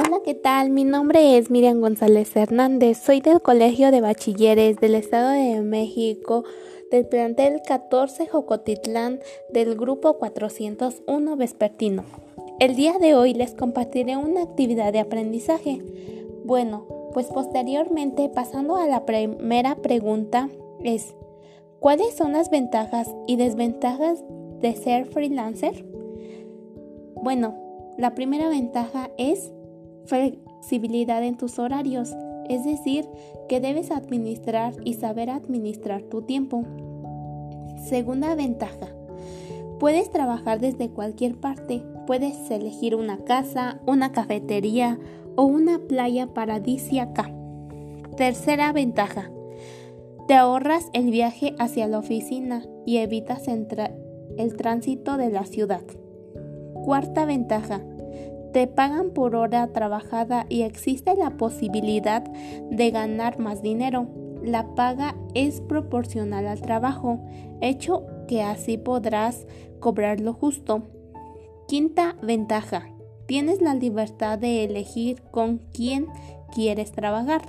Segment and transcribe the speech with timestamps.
[0.00, 0.70] Hola, ¿qué tal?
[0.70, 2.98] Mi nombre es Miriam González Hernández.
[2.98, 6.44] Soy del Colegio de Bachilleres del Estado de México,
[6.92, 9.18] del plantel 14 Jocotitlán,
[9.52, 12.04] del grupo 401 Vespertino.
[12.60, 15.82] El día de hoy les compartiré una actividad de aprendizaje.
[16.44, 20.48] Bueno, pues posteriormente, pasando a la primera pregunta,
[20.84, 21.16] es
[21.80, 24.22] ¿cuáles son las ventajas y desventajas
[24.60, 25.84] de ser freelancer?
[27.16, 27.56] Bueno,
[27.98, 29.50] la primera ventaja es
[30.08, 32.14] flexibilidad en tus horarios,
[32.48, 33.08] es decir,
[33.48, 36.64] que debes administrar y saber administrar tu tiempo.
[37.84, 38.88] Segunda ventaja,
[39.78, 44.98] puedes trabajar desde cualquier parte, puedes elegir una casa, una cafetería
[45.36, 47.30] o una playa paradisíaca.
[48.16, 49.30] Tercera ventaja,
[50.26, 55.82] te ahorras el viaje hacia la oficina y evitas el tránsito de la ciudad.
[56.84, 57.80] Cuarta ventaja,
[58.52, 64.08] te pagan por hora trabajada y existe la posibilidad de ganar más dinero.
[64.42, 67.20] La paga es proporcional al trabajo,
[67.60, 69.46] hecho que así podrás
[69.80, 70.82] cobrar lo justo.
[71.66, 72.88] Quinta ventaja.
[73.26, 76.06] Tienes la libertad de elegir con quién
[76.54, 77.42] quieres trabajar.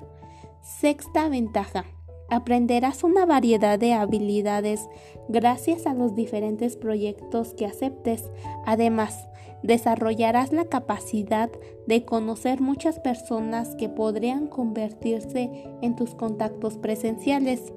[0.62, 1.86] Sexta ventaja.
[2.30, 4.88] Aprenderás una variedad de habilidades
[5.30, 8.30] gracias a los diferentes proyectos que aceptes.
[8.66, 9.28] Además,
[9.64, 11.50] desarrollarás la capacidad
[11.88, 15.50] de conocer muchas personas que podrían convertirse
[15.82, 17.74] en tus contactos presenciales.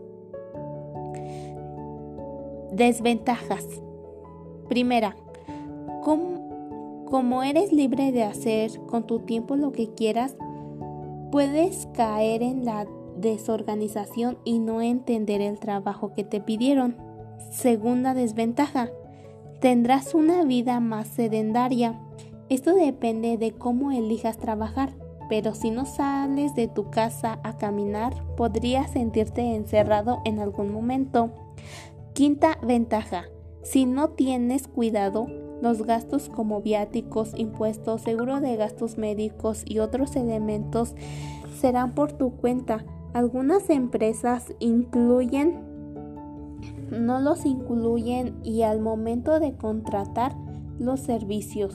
[2.73, 3.67] Desventajas.
[4.69, 5.17] Primera,
[6.03, 10.37] como, eres libre de hacer con tu tiempo lo que quieras,
[11.31, 16.97] puedes caer en la desorganización y no entender el trabajo que te pidieron.
[17.51, 18.91] Segunda desventaja,
[19.63, 21.97] tendrás una vida más sedentaria.
[22.49, 24.93] Esto depende de cómo elijas trabajar,
[25.29, 31.31] pero si no sales de tu casa a caminar, podrías sentirte encerrado en algún momento.
[32.13, 33.27] Quinta ventaja,
[33.63, 35.29] si no tienes cuidado,
[35.63, 40.97] los gastos como viáticos, impuestos, seguro de gastos médicos y otros elementos
[41.61, 42.85] serán por tu cuenta.
[43.15, 45.72] Algunas empresas incluyen
[46.93, 50.37] no los incluyen y al momento de contratar
[50.79, 51.75] los servicios.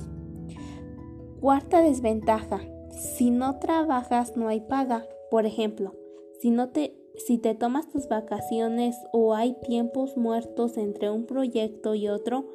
[1.42, 2.62] Cuarta desventaja.
[2.92, 5.06] Si no trabajas no hay paga.
[5.30, 5.94] Por ejemplo,
[6.40, 11.96] si no te si te tomas tus vacaciones o hay tiempos muertos entre un proyecto
[11.96, 12.46] y otro,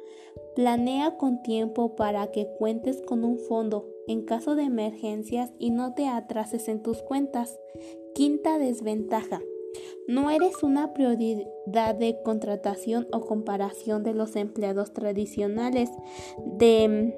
[0.55, 5.93] planea con tiempo para que cuentes con un fondo en caso de emergencias y no
[5.93, 7.59] te atrases en tus cuentas.
[8.15, 9.41] Quinta desventaja.
[10.07, 15.89] No eres una prioridad de contratación o comparación de los empleados tradicionales
[16.45, 17.15] de,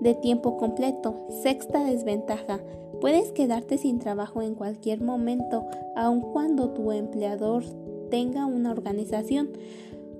[0.00, 1.26] de tiempo completo.
[1.42, 2.60] Sexta desventaja.
[3.00, 5.66] Puedes quedarte sin trabajo en cualquier momento,
[5.96, 7.64] aun cuando tu empleador
[8.10, 9.50] tenga una organización.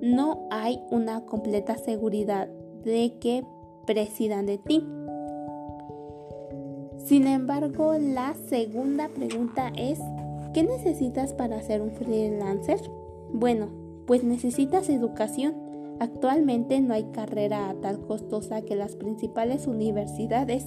[0.00, 2.48] No hay una completa seguridad
[2.84, 3.44] de que
[3.86, 4.86] presidan de ti.
[7.04, 9.98] Sin embargo, la segunda pregunta es,
[10.52, 12.80] ¿qué necesitas para ser un freelancer?
[13.32, 13.68] Bueno,
[14.06, 15.54] pues necesitas educación.
[15.98, 20.66] Actualmente no hay carrera tal costosa que las principales universidades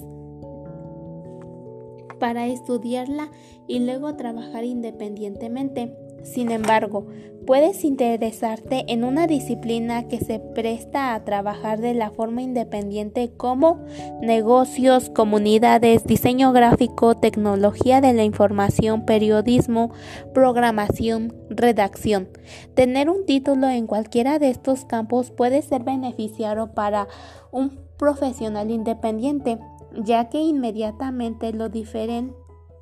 [2.18, 3.30] para estudiarla
[3.66, 5.94] y luego trabajar independientemente.
[6.24, 7.06] Sin embargo,
[7.46, 13.84] puedes interesarte en una disciplina que se presta a trabajar de la forma independiente como
[14.22, 19.92] negocios, comunidades, diseño gráfico, tecnología de la información, periodismo,
[20.32, 22.28] programación, redacción.
[22.74, 27.06] Tener un título en cualquiera de estos campos puede ser beneficiario para
[27.52, 29.58] un profesional independiente,
[30.02, 31.68] ya que inmediatamente lo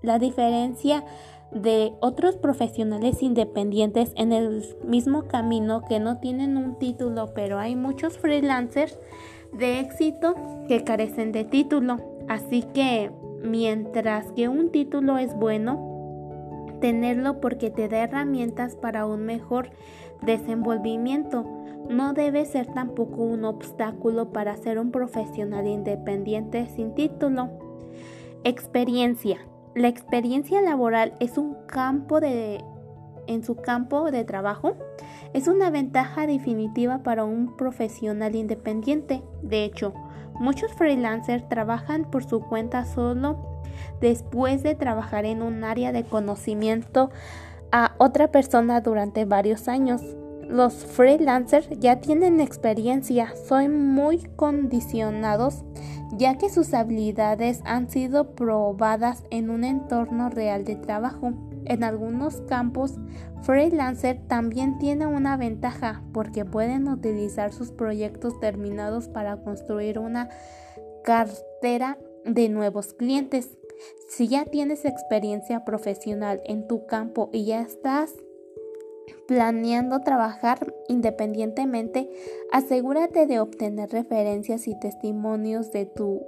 [0.03, 1.05] la diferencia
[1.55, 7.77] de otros profesionales independientes en el mismo camino que no tienen un título, pero hay
[7.77, 8.99] muchos freelancers
[9.53, 10.35] de éxito
[10.67, 11.99] que carecen de título.
[12.29, 13.11] Así que
[13.43, 15.93] mientras que un título es bueno,
[16.81, 19.71] tenerlo porque te da herramientas para un mejor
[20.23, 21.45] desenvolvimiento.
[21.89, 27.51] No debe ser tampoco un obstáculo para ser un profesional independiente sin título.
[28.45, 29.39] Experiencia.
[29.75, 32.63] La experiencia laboral es un campo de
[33.27, 34.75] en su campo de trabajo
[35.33, 39.23] es una ventaja definitiva para un profesional independiente.
[39.43, 39.95] De hecho,
[40.35, 43.63] muchos freelancers trabajan por su cuenta solo
[44.01, 47.11] después de trabajar en un área de conocimiento
[47.71, 50.03] a otra persona durante varios años.
[50.53, 55.65] Los freelancers ya tienen experiencia, son muy condicionados
[56.13, 61.33] ya que sus habilidades han sido probadas en un entorno real de trabajo.
[61.65, 62.97] En algunos campos,
[63.41, 70.29] freelancer también tiene una ventaja porque pueden utilizar sus proyectos terminados para construir una
[71.03, 73.57] cartera de nuevos clientes.
[74.09, 78.13] Si ya tienes experiencia profesional en tu campo y ya estás
[79.27, 82.11] planeando trabajar independientemente,
[82.53, 86.21] asegúrate de obtener referencias y testimonios de tus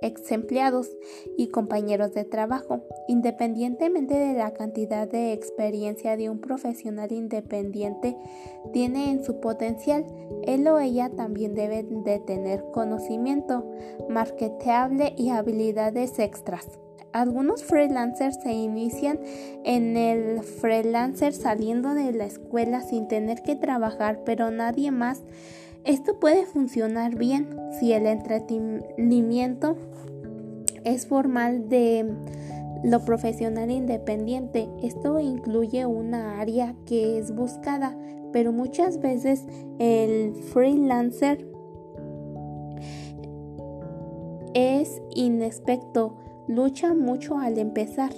[0.00, 0.88] ex empleados
[1.36, 2.82] y compañeros de trabajo.
[3.08, 8.16] Independientemente de la cantidad de experiencia de un profesional independiente
[8.72, 10.06] tiene en su potencial,
[10.44, 13.66] él o ella también debe de tener conocimiento
[14.08, 16.66] marketeable y habilidades extras.
[17.16, 19.18] Algunos freelancers se inician
[19.64, 25.22] en el freelancer saliendo de la escuela sin tener que trabajar, pero nadie más.
[25.84, 29.78] Esto puede funcionar bien si el entretenimiento
[30.84, 32.04] es formal de
[32.84, 34.68] lo profesional independiente.
[34.82, 37.96] Esto incluye una área que es buscada,
[38.30, 39.46] pero muchas veces
[39.78, 41.50] el freelancer
[44.52, 48.10] es inexperto lucha mucho al empezar.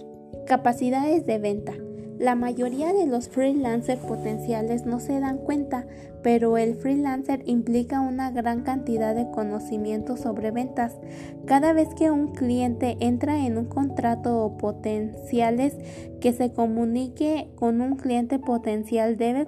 [0.46, 1.74] Capacidades de venta.
[2.18, 5.86] La mayoría de los freelancers potenciales no se dan cuenta,
[6.20, 10.96] pero el freelancer implica una gran cantidad de conocimiento sobre ventas.
[11.44, 15.76] Cada vez que un cliente entra en un contrato o potenciales
[16.20, 19.46] que se comunique con un cliente potencial debe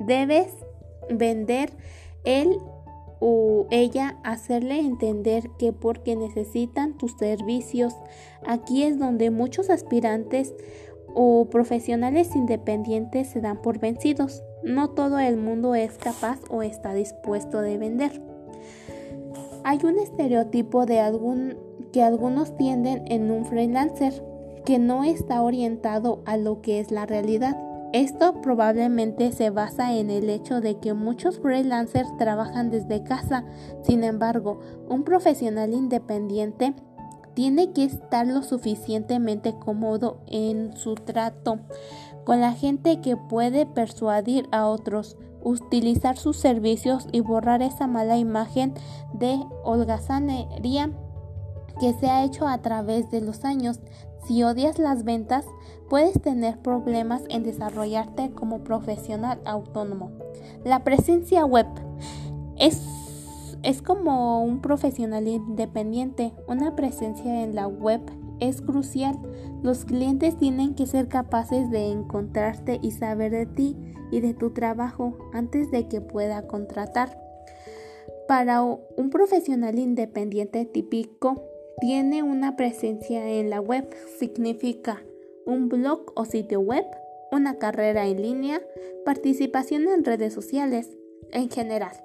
[0.00, 0.48] debes
[1.10, 1.70] vender
[2.24, 2.56] el
[3.20, 7.94] o ella hacerle entender que porque necesitan tus servicios,
[8.46, 10.54] aquí es donde muchos aspirantes
[11.14, 14.42] o profesionales independientes se dan por vencidos.
[14.62, 18.22] No todo el mundo es capaz o está dispuesto de vender.
[19.64, 21.56] Hay un estereotipo de algún
[21.92, 24.22] que algunos tienden en un freelancer
[24.64, 27.56] que no está orientado a lo que es la realidad.
[27.92, 33.44] Esto probablemente se basa en el hecho de que muchos freelancers trabajan desde casa.
[33.82, 36.74] Sin embargo, un profesional independiente
[37.34, 41.60] tiene que estar lo suficientemente cómodo en su trato
[42.24, 48.18] con la gente que puede persuadir a otros, utilizar sus servicios y borrar esa mala
[48.18, 48.74] imagen
[49.14, 50.90] de holgazanería
[51.80, 53.80] que se ha hecho a través de los años.
[54.26, 55.46] Si odias las ventas,
[55.88, 60.10] puedes tener problemas en desarrollarte como profesional autónomo.
[60.64, 61.66] La presencia web
[62.58, 62.82] es,
[63.62, 66.32] es como un profesional independiente.
[66.46, 68.00] Una presencia en la web
[68.40, 69.18] es crucial.
[69.62, 73.76] Los clientes tienen que ser capaces de encontrarte y saber de ti
[74.10, 77.18] y de tu trabajo antes de que pueda contratar.
[78.26, 81.42] Para un profesional independiente típico,
[81.80, 83.88] tiene una presencia en la web
[84.18, 85.02] significa
[85.48, 86.84] un blog o sitio web,
[87.32, 88.60] una carrera en línea,
[89.06, 90.90] participación en redes sociales,
[91.32, 91.96] en general.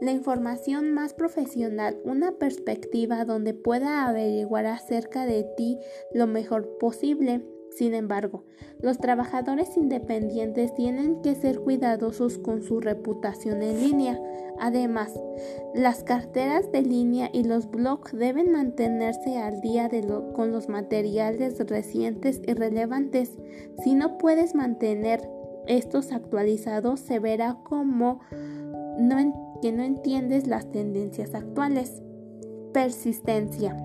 [0.00, 5.78] La información más profesional, una perspectiva donde pueda averiguar acerca de ti
[6.12, 7.42] lo mejor posible
[7.78, 8.42] sin embargo,
[8.82, 14.20] los trabajadores independientes tienen que ser cuidadosos con su reputación en línea.
[14.58, 15.12] Además,
[15.76, 19.88] las carteras de línea y los blogs deben mantenerse al día
[20.34, 23.38] con los materiales recientes y relevantes.
[23.84, 25.20] Si no puedes mantener
[25.68, 28.18] estos actualizados, se verá como
[29.62, 32.02] que no entiendes las tendencias actuales.
[32.72, 33.76] Persistencia.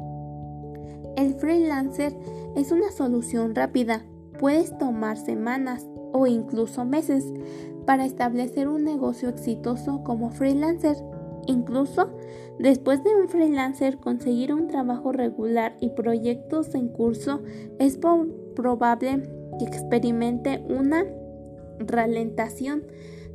[1.15, 2.15] El freelancer
[2.55, 4.05] es una solución rápida.
[4.39, 7.25] Puedes tomar semanas o incluso meses
[7.85, 10.97] para establecer un negocio exitoso como freelancer.
[11.45, 12.09] Incluso
[12.59, 17.41] después de un freelancer conseguir un trabajo regular y proyectos en curso,
[17.79, 17.97] es
[18.55, 19.23] probable
[19.59, 21.05] que experimente una
[21.79, 22.83] ralentación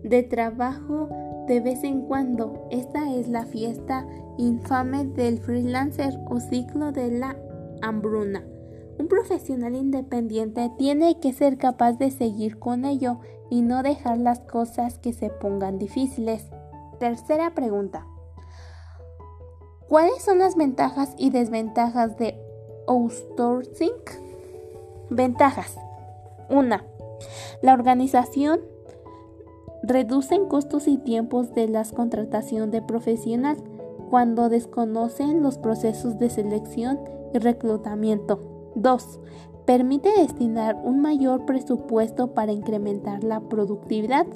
[0.02, 1.08] de trabajo
[1.46, 2.66] de vez en cuando.
[2.70, 4.06] Esta es la fiesta
[4.38, 7.36] infame del freelancer o ciclo de la
[7.82, 8.44] hambruna.
[8.98, 13.20] Un profesional independiente tiene que ser capaz de seguir con ello
[13.50, 16.50] y no dejar las cosas que se pongan difíciles.
[16.98, 18.06] Tercera pregunta.
[19.88, 22.38] ¿Cuáles son las ventajas y desventajas de
[22.86, 23.92] outsourcing?
[25.10, 25.78] Ventajas.
[26.50, 26.76] 1.
[27.62, 28.60] La organización
[29.82, 33.56] reduce costos y tiempos de la contratación de profesional
[34.10, 36.98] cuando desconocen los procesos de selección
[37.34, 38.72] reclutamiento.
[38.74, 39.20] 2.
[39.66, 44.26] Permite destinar un mayor presupuesto para incrementar la productividad.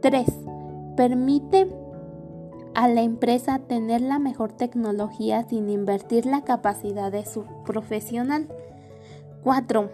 [0.00, 0.26] 3.
[0.96, 1.68] Permite
[2.74, 8.48] a la empresa tener la mejor tecnología sin invertir la capacidad de su profesional.
[9.44, 9.90] 4.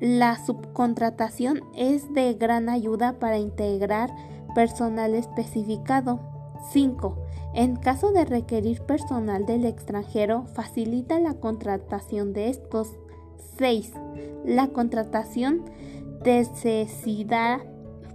[0.00, 4.14] La subcontratación es de gran ayuda para integrar
[4.54, 6.20] personal especificado.
[6.70, 7.16] 5.
[7.54, 12.96] En caso de requerir personal del extranjero, facilita la contratación de estos.
[13.58, 13.92] 6.
[14.44, 15.64] La contratación
[16.24, 17.60] necesidad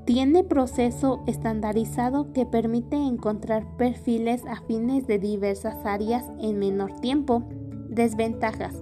[0.05, 7.43] tiene proceso estandarizado que permite encontrar perfiles afines de diversas áreas en menor tiempo.
[7.89, 8.75] Desventajas.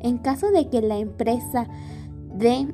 [0.00, 1.68] En caso de que la empresa
[2.34, 2.72] de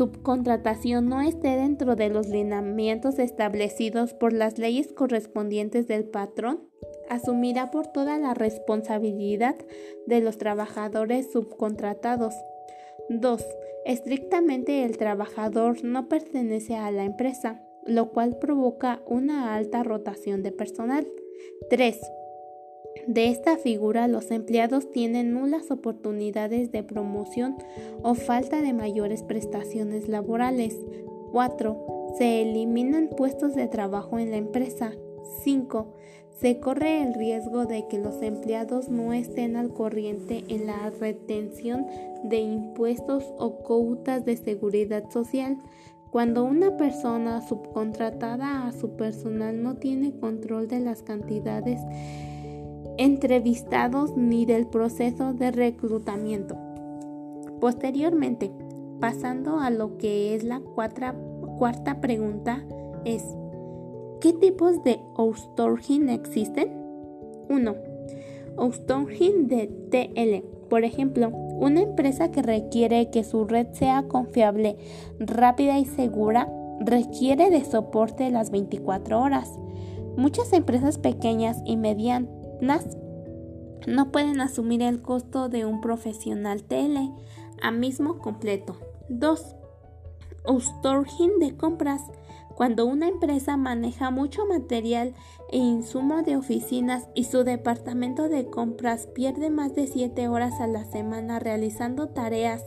[0.00, 6.66] subcontratación no esté dentro de los lineamientos establecidos por las leyes correspondientes del patrón,
[7.10, 9.56] asumirá por toda la responsabilidad
[10.06, 12.32] de los trabajadores subcontratados.
[13.10, 13.44] 2.
[13.84, 20.52] Estrictamente el trabajador no pertenece a la empresa, lo cual provoca una alta rotación de
[20.52, 21.06] personal.
[21.68, 22.00] 3.
[23.06, 27.56] De esta figura los empleados tienen nulas oportunidades de promoción
[28.02, 30.76] o falta de mayores prestaciones laborales.
[31.32, 32.14] 4.
[32.18, 34.92] Se eliminan puestos de trabajo en la empresa.
[35.42, 35.94] 5.
[36.40, 41.86] Se corre el riesgo de que los empleados no estén al corriente en la retención
[42.24, 45.58] de impuestos o cuotas de seguridad social.
[46.10, 51.80] Cuando una persona subcontratada a su personal no tiene control de las cantidades
[52.98, 56.56] entrevistados ni del proceso de reclutamiento.
[57.60, 58.50] Posteriormente,
[59.00, 62.64] pasando a lo que es la cuarta pregunta,
[63.04, 63.24] es
[64.20, 66.72] ¿qué tipos de outsourcing existen?
[67.48, 67.74] 1.
[68.56, 70.46] Outsourcing de TL.
[70.68, 74.76] Por ejemplo, una empresa que requiere que su red sea confiable,
[75.18, 76.48] rápida y segura
[76.80, 79.58] requiere de soporte las 24 horas.
[80.16, 87.10] Muchas empresas pequeñas y medianas no pueden asumir el costo de un profesional tele
[87.62, 88.76] a mismo completo.
[89.08, 89.56] 2.
[90.46, 92.02] Outsourcing de compras.
[92.54, 95.14] Cuando una empresa maneja mucho material
[95.50, 100.66] e insumo de oficinas y su departamento de compras pierde más de 7 horas a
[100.66, 102.62] la semana realizando tareas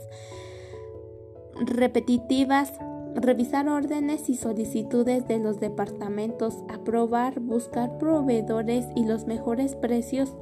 [1.60, 2.72] repetitivas
[3.14, 10.36] revisar órdenes y solicitudes de los departamentos, aprobar, buscar proveedores y los mejores precios,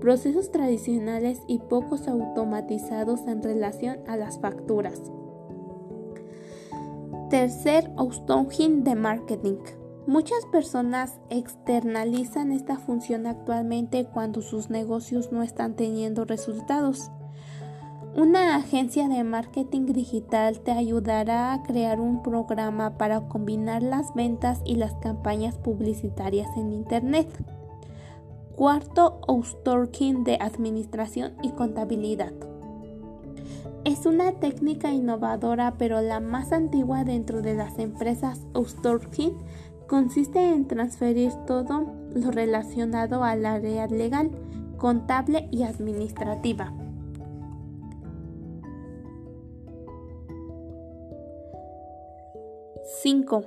[0.00, 5.00] procesos tradicionales y pocos automatizados en relación a las facturas.
[7.30, 9.58] Tercer outsourcing de marketing.
[10.06, 17.10] Muchas personas externalizan esta función actualmente cuando sus negocios no están teniendo resultados.
[18.16, 24.60] Una agencia de marketing digital te ayudará a crear un programa para combinar las ventas
[24.64, 27.28] y las campañas publicitarias en Internet.
[28.56, 32.32] Cuarto, outsourcing de administración y contabilidad.
[33.84, 39.34] Es una técnica innovadora, pero la más antigua dentro de las empresas outsourcing
[39.86, 44.30] consiste en transferir todo lo relacionado al área legal,
[44.76, 46.72] contable y administrativa.
[52.88, 53.44] 5.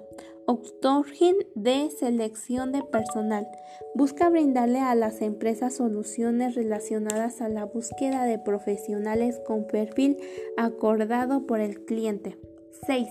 [0.48, 3.48] Outsourcing de selección de personal.
[3.96, 10.18] Busca brindarle a las empresas soluciones relacionadas a la búsqueda de profesionales con perfil
[10.58, 12.38] acordado por el cliente.
[12.86, 13.08] 6.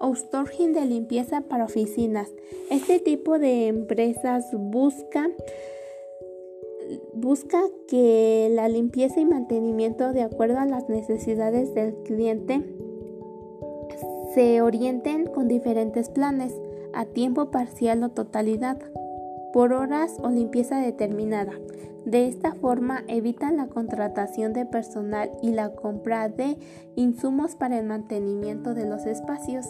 [0.00, 2.28] Outsourcing de limpieza para oficinas.
[2.70, 5.30] Este tipo de empresas busca
[7.14, 12.64] busca que la limpieza y mantenimiento de acuerdo a las necesidades del cliente
[14.34, 16.54] se orienten con diferentes planes,
[16.92, 18.78] a tiempo parcial o totalidad,
[19.52, 21.52] por horas o limpieza determinada.
[22.04, 26.56] De esta forma evitan la contratación de personal y la compra de
[26.96, 29.66] insumos para el mantenimiento de los espacios.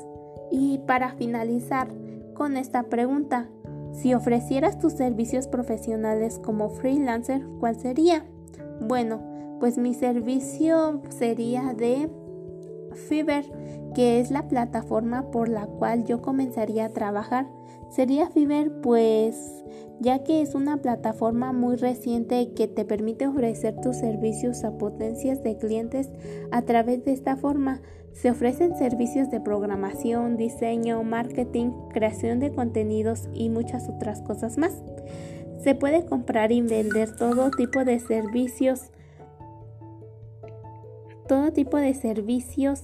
[0.51, 1.89] Y para finalizar
[2.35, 3.49] con esta pregunta,
[3.93, 8.25] si ofrecieras tus servicios profesionales como freelancer, ¿cuál sería?
[8.81, 9.21] Bueno,
[9.59, 12.09] pues mi servicio sería de
[12.95, 13.45] Fiverr
[13.95, 17.47] que es la plataforma por la cual yo comenzaría a trabajar.
[17.91, 19.65] Sería Fiverr pues
[20.01, 25.43] ya que es una plataforma muy reciente que te permite ofrecer tus servicios a potencias
[25.43, 26.11] de clientes
[26.51, 27.83] a través de esta forma.
[28.13, 34.83] Se ofrecen servicios de programación, diseño, marketing, creación de contenidos y muchas otras cosas más.
[35.63, 38.91] Se puede comprar y vender todo tipo de servicios,
[41.31, 42.83] todo tipo de servicios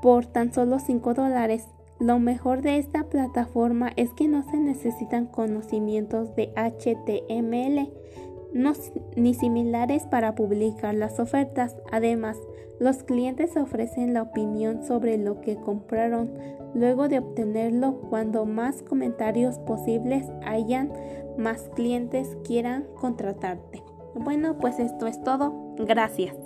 [0.00, 1.66] por tan solo 5 dólares.
[1.98, 7.90] Lo mejor de esta plataforma es que no se necesitan conocimientos de HTML
[9.16, 11.76] ni similares para publicar las ofertas.
[11.90, 12.38] Además,
[12.78, 16.30] los clientes ofrecen la opinión sobre lo que compraron
[16.76, 18.02] luego de obtenerlo.
[18.08, 20.92] Cuando más comentarios posibles hayan,
[21.36, 23.82] más clientes quieran contratarte.
[24.14, 25.74] Bueno, pues esto es todo.
[25.76, 26.36] Gracias.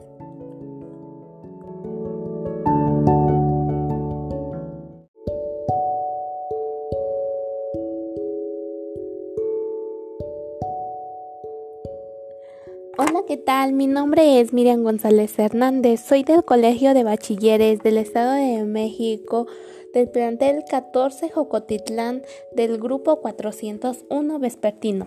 [13.01, 13.75] Hola, ¿qué tal?
[13.75, 16.01] Mi nombre es Miriam González Hernández.
[16.01, 19.47] Soy del Colegio de Bachilleres del Estado de México,
[19.95, 22.23] del plantel 14 Jocotitlán
[22.57, 25.07] del grupo 401 Vespertino.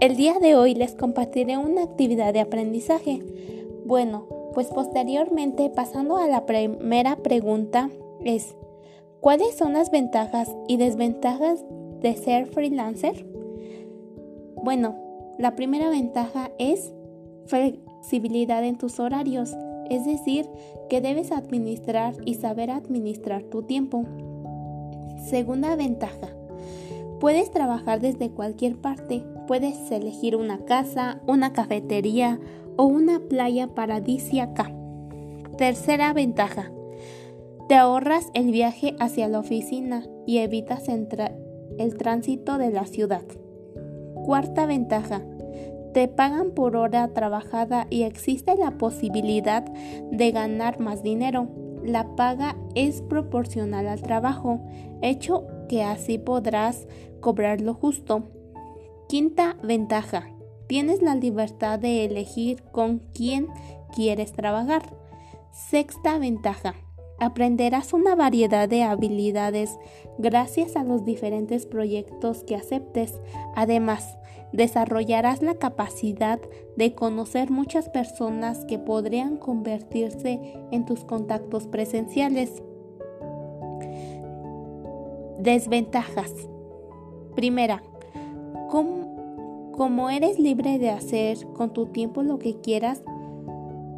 [0.00, 3.22] El día de hoy les compartiré una actividad de aprendizaje.
[3.84, 7.90] Bueno, pues posteriormente, pasando a la primera pregunta,
[8.24, 8.56] es
[9.20, 11.62] ¿cuáles son las ventajas y desventajas
[12.00, 13.26] de ser freelancer?
[14.54, 14.96] Bueno,
[15.38, 16.94] la primera ventaja es
[17.46, 19.56] flexibilidad en tus horarios,
[19.90, 20.48] es decir,
[20.88, 24.04] que debes administrar y saber administrar tu tiempo.
[25.24, 26.28] Segunda ventaja,
[27.20, 32.40] puedes trabajar desde cualquier parte, puedes elegir una casa, una cafetería
[32.76, 34.72] o una playa paradisíaca.
[35.56, 36.70] Tercera ventaja,
[37.68, 43.24] te ahorras el viaje hacia la oficina y evitas el tránsito de la ciudad.
[44.24, 45.22] Cuarta ventaja,
[45.96, 51.48] te pagan por hora trabajada y existe la posibilidad de ganar más dinero.
[51.82, 54.60] La paga es proporcional al trabajo,
[55.00, 56.86] hecho que así podrás
[57.20, 58.24] cobrar lo justo.
[59.08, 60.28] Quinta ventaja.
[60.66, 63.48] Tienes la libertad de elegir con quién
[63.94, 64.82] quieres trabajar.
[65.50, 66.74] Sexta ventaja.
[67.18, 69.78] Aprenderás una variedad de habilidades
[70.18, 73.18] gracias a los diferentes proyectos que aceptes.
[73.54, 74.18] Además,
[74.52, 76.40] desarrollarás la capacidad
[76.76, 82.62] de conocer muchas personas que podrían convertirse en tus contactos presenciales.
[85.38, 86.32] Desventajas.
[87.34, 87.82] Primera,
[88.68, 93.02] como, eres libre de hacer con tu tiempo lo que quieras,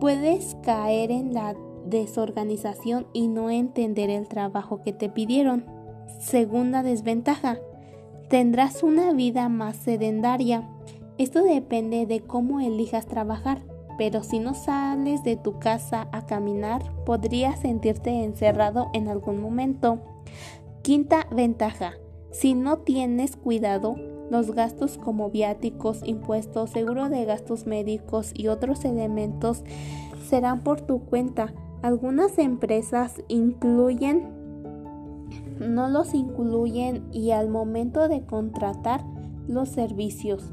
[0.00, 1.54] puedes caer en la
[1.86, 5.64] desorganización y no entender el trabajo que te pidieron.
[6.18, 7.58] Segunda desventaja,
[8.28, 10.68] tendrás una vida más sedentaria.
[11.16, 13.62] Esto depende de cómo elijas trabajar,
[13.96, 20.00] pero si no sales de tu casa a caminar, podrías sentirte encerrado en algún momento.
[20.82, 21.94] Quinta ventaja,
[22.30, 23.96] si no tienes cuidado,
[24.30, 29.64] los gastos como viáticos, impuestos, seguro de gastos médicos y otros elementos
[30.28, 31.54] serán por tu cuenta.
[31.82, 34.37] Algunas empresas incluyen
[35.60, 39.04] no los incluyen y al momento de contratar
[39.46, 40.52] los servicios.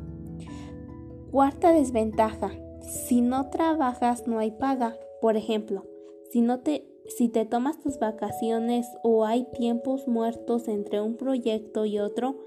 [1.31, 2.51] Cuarta desventaja.
[2.81, 4.95] Si no trabajas no hay paga.
[5.21, 5.85] Por ejemplo,
[6.31, 11.85] si no te si te tomas tus vacaciones o hay tiempos muertos entre un proyecto
[11.85, 12.39] y otro,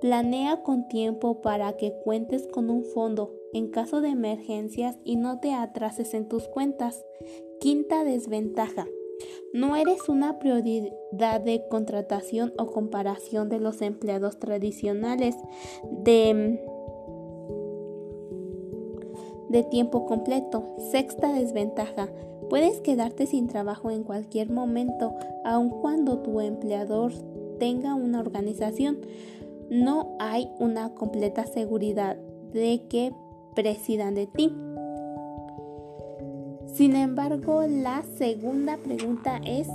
[0.00, 5.40] planea con tiempo para que cuentes con un fondo en caso de emergencias y no
[5.40, 7.04] te atrases en tus cuentas.
[7.58, 8.86] Quinta desventaja.
[9.52, 15.36] No eres una prioridad de contratación o comparación de los empleados tradicionales
[15.90, 16.60] de,
[19.48, 20.64] de tiempo completo.
[20.90, 22.08] Sexta desventaja.
[22.50, 27.12] Puedes quedarte sin trabajo en cualquier momento, aun cuando tu empleador
[27.58, 28.98] tenga una organización.
[29.70, 32.16] No hay una completa seguridad
[32.52, 33.12] de que
[33.54, 34.52] presidan de ti.
[36.76, 39.66] Sin embargo, la segunda pregunta es,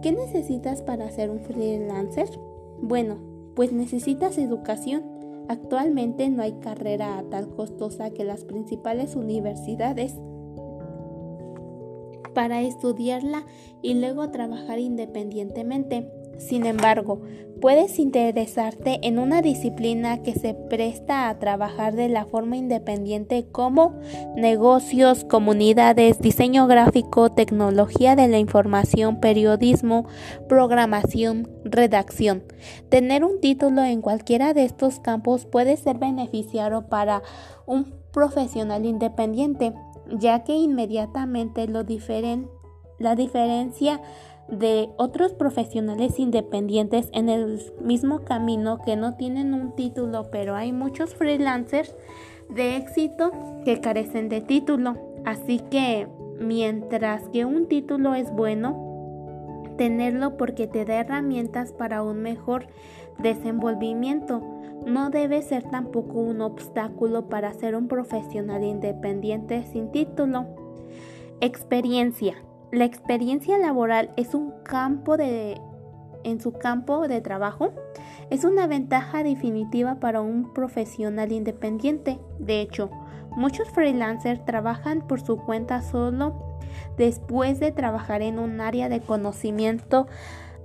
[0.00, 2.30] ¿qué necesitas para ser un freelancer?
[2.80, 3.18] Bueno,
[3.54, 5.02] pues necesitas educación.
[5.48, 10.14] Actualmente no hay carrera tal costosa que las principales universidades
[12.32, 13.44] para estudiarla
[13.82, 16.10] y luego trabajar independientemente.
[16.38, 17.22] Sin embargo,
[17.60, 23.98] puedes interesarte en una disciplina que se presta a trabajar de la forma independiente como
[24.36, 30.06] negocios, comunidades, diseño gráfico, tecnología de la información, periodismo,
[30.48, 32.44] programación, redacción.
[32.88, 37.22] Tener un título en cualquiera de estos campos puede ser beneficiario para
[37.66, 39.72] un profesional independiente,
[40.18, 42.48] ya que inmediatamente lo diferen
[42.98, 44.00] la diferencia
[44.48, 50.72] de otros profesionales independientes en el mismo camino que no tienen un título, pero hay
[50.72, 51.94] muchos freelancers
[52.48, 53.32] de éxito
[53.64, 54.96] que carecen de título.
[55.24, 56.06] Así que
[56.38, 58.86] mientras que un título es bueno,
[59.76, 62.68] tenerlo porque te da herramientas para un mejor
[63.18, 64.42] desenvolvimiento.
[64.86, 70.46] No debe ser tampoco un obstáculo para ser un profesional independiente sin título.
[71.40, 72.36] Experiencia.
[72.76, 75.58] La experiencia laboral es un campo de
[76.24, 77.72] en su campo de trabajo
[78.28, 82.18] es una ventaja definitiva para un profesional independiente.
[82.38, 82.90] De hecho,
[83.30, 86.58] muchos freelancers trabajan por su cuenta solo
[86.98, 90.06] después de trabajar en un área de conocimiento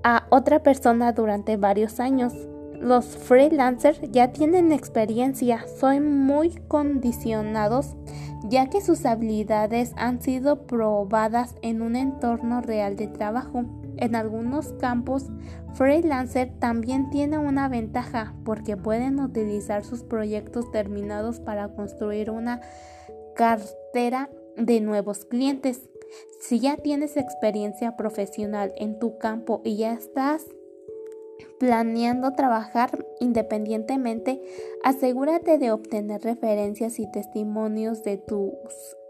[0.03, 2.33] a otra persona durante varios años.
[2.81, 7.95] Los freelancers ya tienen experiencia, son muy condicionados
[8.43, 13.65] ya que sus habilidades han sido probadas en un entorno real de trabajo.
[13.97, 15.27] En algunos campos,
[15.73, 22.61] freelancer también tiene una ventaja porque pueden utilizar sus proyectos terminados para construir una
[23.35, 25.89] cartera de nuevos clientes.
[26.39, 30.45] Si ya tienes experiencia profesional en tu campo y ya estás
[31.59, 34.41] planeando trabajar independientemente,
[34.83, 38.51] asegúrate de obtener referencias y testimonios de tus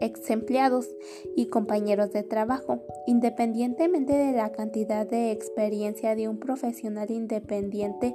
[0.00, 0.88] ex empleados
[1.36, 2.80] y compañeros de trabajo.
[3.06, 8.14] Independientemente de la cantidad de experiencia de un profesional independiente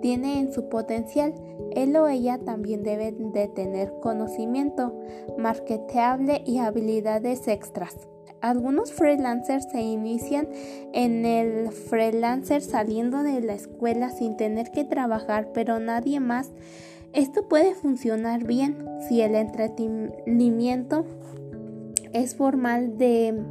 [0.00, 1.34] tiene en su potencial,
[1.74, 4.98] él o ella también debe de tener conocimiento
[5.38, 8.11] marketeable y habilidades extras.
[8.42, 10.48] Algunos freelancers se inician
[10.92, 16.50] en el freelancer saliendo de la escuela sin tener que trabajar, pero nadie más.
[17.12, 21.04] Esto puede funcionar bien si el entretenimiento
[22.12, 23.44] es formal de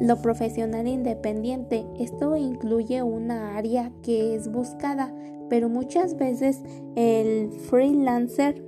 [0.00, 1.84] lo profesional independiente.
[1.98, 5.12] Esto incluye una área que es buscada,
[5.48, 6.60] pero muchas veces
[6.94, 8.62] el freelancer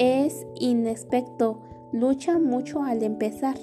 [0.00, 3.56] es inexperto lucha mucho al empezar.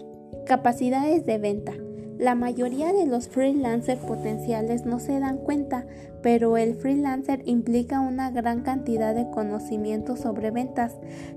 [0.45, 1.73] Capacidades de venta.
[2.17, 5.85] La mayoría de los freelancers potenciales no se dan cuenta,
[6.21, 10.95] pero el freelancer implica una gran cantidad de conocimiento sobre ventas.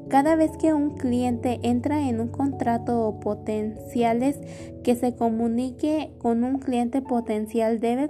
[0.09, 4.39] Cada vez que un cliente entra en un contrato o potenciales
[4.85, 8.09] que se comunique con un cliente potencial debe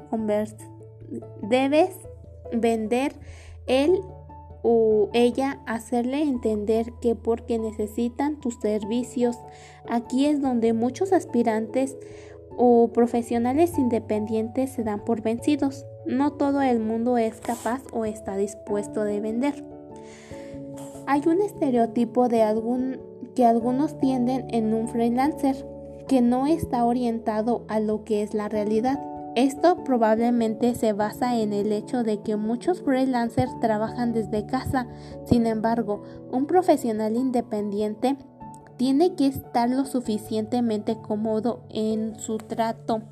[1.42, 1.96] debes
[2.52, 3.12] vender
[3.66, 3.98] el
[4.62, 9.37] o ella hacerle entender que porque necesitan tus servicios,
[9.88, 11.97] aquí es donde muchos aspirantes
[12.57, 15.87] o profesionales independientes se dan por vencidos.
[16.07, 19.64] No todo el mundo es capaz o está dispuesto de vender.
[21.07, 23.01] Hay un estereotipo de algún
[23.35, 25.55] que algunos tienden en un freelancer
[26.09, 28.99] que no está orientado a lo que es la realidad.
[29.36, 34.86] Esto probablemente se basa en el hecho de que muchos freelancers trabajan desde casa.
[35.26, 38.16] Sin embargo, un profesional independiente
[38.76, 43.02] tiene que estar lo suficientemente cómodo en su trato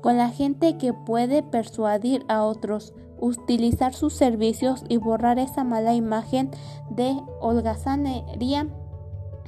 [0.00, 5.94] con la gente que puede persuadir a otros, utilizar sus servicios y borrar esa mala
[5.94, 6.50] imagen
[6.90, 8.66] de holgazanería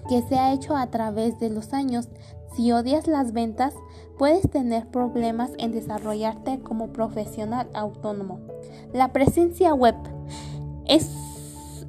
[0.08, 2.08] que se ha hecho a través de los años.
[2.54, 3.74] Si odias las ventas,
[4.18, 8.40] puedes tener problemas en desarrollarte como profesional autónomo.
[8.92, 9.96] La presencia web
[10.86, 11.10] es,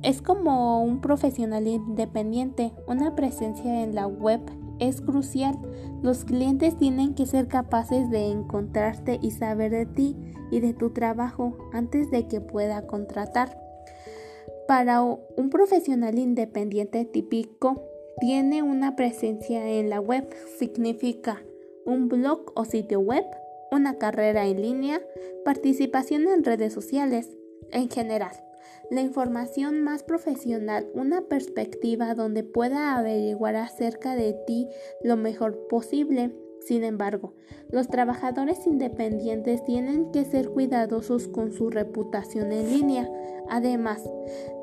[0.02, 2.74] es como un profesional independiente.
[2.88, 4.42] Una presencia en la web
[4.80, 5.58] es crucial.
[6.02, 10.16] Los clientes tienen que ser capaces de encontrarte y saber de ti
[10.52, 13.62] y de tu trabajo antes de que pueda contratar.
[14.68, 17.84] Para un profesional independiente típico,
[18.20, 21.42] tiene una presencia en la web, significa
[21.86, 23.26] un blog o sitio web,
[23.72, 25.02] una carrera en línea,
[25.44, 27.30] participación en redes sociales,
[27.72, 28.36] en general.
[28.92, 34.68] La información más profesional, una perspectiva donde pueda averiguar acerca de ti
[35.04, 36.32] lo mejor posible
[36.66, 37.34] sin embargo,
[37.70, 43.08] los trabajadores independientes tienen que ser cuidadosos con su reputación en línea.
[43.50, 44.02] Además,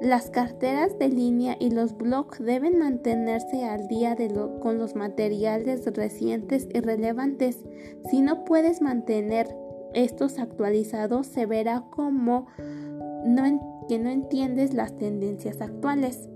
[0.01, 4.17] las carteras de línea y los blogs deben mantenerse al día
[4.61, 7.59] con los materiales recientes y relevantes.
[8.11, 9.55] Si no puedes mantener
[9.95, 12.49] estos actualizados, se verá como
[13.89, 16.29] que no entiendes las tendencias actuales.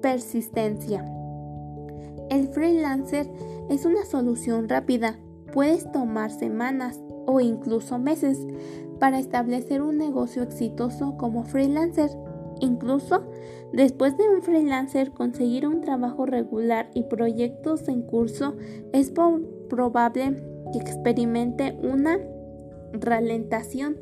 [0.00, 1.04] Persistencia.
[2.30, 3.28] El freelancer
[3.68, 5.18] es una solución rápida.
[5.52, 8.38] Puedes tomar semanas o incluso meses
[8.98, 12.10] para establecer un negocio exitoso como freelancer.
[12.60, 13.24] Incluso
[13.72, 18.54] después de un freelancer conseguir un trabajo regular y proyectos en curso,
[18.92, 19.12] es
[19.68, 22.18] probable que experimente una
[22.92, 23.96] ralentación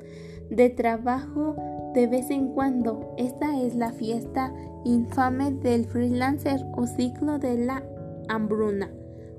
[0.51, 1.57] de trabajo
[1.95, 3.15] de vez en cuando.
[3.17, 4.53] Esta es la fiesta
[4.85, 7.83] infame del freelancer o ciclo de la
[8.29, 8.91] hambruna.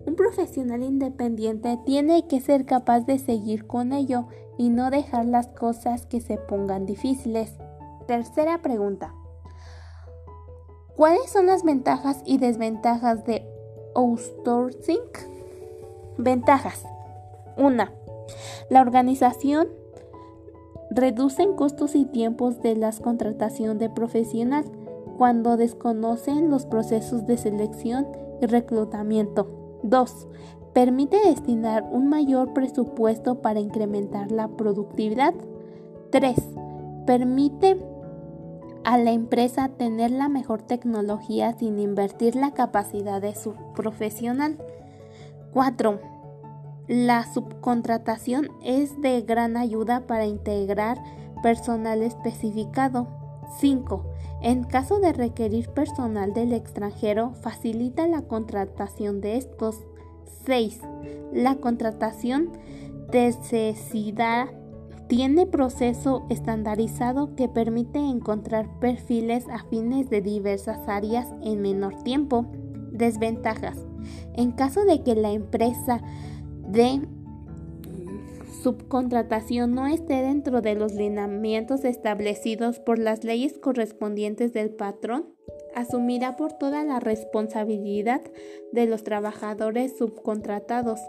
[0.05, 5.47] Un profesional independiente tiene que ser capaz de seguir con ello y no dejar las
[5.47, 7.57] cosas que se pongan difíciles.
[8.07, 9.13] Tercera pregunta.
[10.95, 13.47] ¿Cuáles son las ventajas y desventajas de
[13.95, 14.99] outsourcing?
[16.17, 16.85] Ventajas.
[17.57, 17.83] 1.
[18.69, 19.69] La organización
[20.91, 24.65] reduce costos y tiempos de la contratación de profesional
[25.17, 28.07] cuando desconocen los procesos de selección
[28.41, 29.79] y reclutamiento.
[29.83, 30.27] 2.
[30.73, 35.33] Permite destinar un mayor presupuesto para incrementar la productividad.
[36.11, 36.35] 3.
[37.05, 37.79] Permite
[38.83, 44.57] a la empresa tener la mejor tecnología sin invertir la capacidad de su profesional.
[45.53, 45.99] 4.
[46.87, 50.97] La subcontratación es de gran ayuda para integrar
[51.41, 53.07] personal especificado.
[53.59, 54.12] 5.
[54.43, 59.77] En caso de requerir personal del extranjero, facilita la contratación de estos.
[60.45, 60.81] 6.
[61.31, 62.49] La contratación
[63.13, 64.47] necesidad
[65.07, 72.45] tiene proceso estandarizado que permite encontrar perfiles afines de diversas áreas en menor tiempo.
[72.91, 73.77] Desventajas.
[74.33, 76.01] En caso de que la empresa
[76.67, 77.01] de
[78.61, 85.33] subcontratación no esté dentro de los lineamientos establecidos por las leyes correspondientes del patrón,
[85.75, 88.21] asumirá por toda la responsabilidad
[88.71, 90.99] de los trabajadores subcontratados.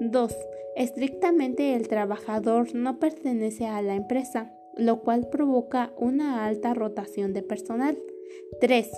[0.00, 0.36] 2.
[0.76, 7.42] Estrictamente el trabajador no pertenece a la empresa, lo cual provoca una alta rotación de
[7.42, 7.98] personal.
[8.60, 8.90] 3.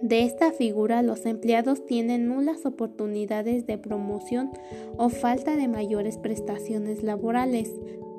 [0.00, 4.50] De esta figura, los empleados tienen nulas oportunidades de promoción
[4.96, 7.70] o falta de mayores prestaciones laborales.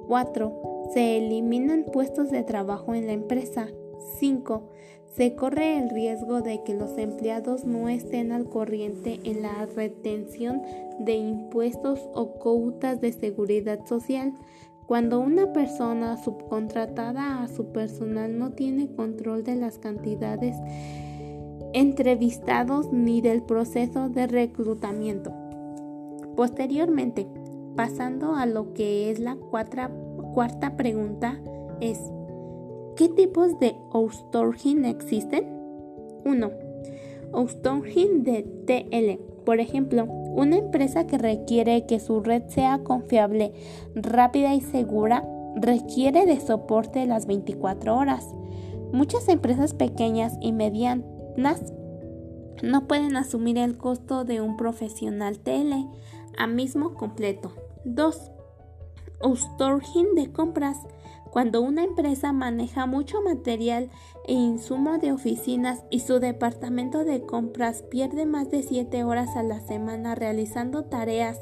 [0.08, 0.90] 4.
[0.94, 3.68] Se eliminan puestos de trabajo en la empresa.
[4.20, 4.70] 5.
[5.16, 10.62] Se corre el riesgo de que los empleados no estén al corriente en la retención
[11.00, 14.34] de impuestos o cuotas de seguridad social.
[14.88, 20.56] Cuando una persona subcontratada a su personal no tiene control de las cantidades
[21.74, 25.34] entrevistados ni del proceso de reclutamiento.
[26.36, 27.28] Posteriormente,
[27.76, 31.40] pasando a lo que es la cuarta pregunta,
[31.82, 32.00] es
[32.96, 35.46] ¿qué tipos de outsourcing existen?
[36.26, 36.52] 1.
[37.34, 39.44] Outsourcing de TL.
[39.44, 43.52] Por ejemplo, una empresa que requiere que su red sea confiable,
[43.96, 48.34] rápida y segura requiere de soporte las 24 horas.
[48.92, 55.86] Muchas empresas pequeñas y medianas no pueden asumir el costo de un profesional tele
[56.38, 57.52] a mismo completo.
[57.86, 58.32] 2.
[59.22, 60.78] Outsourcing de compras.
[61.32, 63.90] Cuando una empresa maneja mucho material
[64.28, 69.42] e insumo de oficinas y su departamento de compras pierde más de 7 horas a
[69.42, 71.40] la semana realizando tareas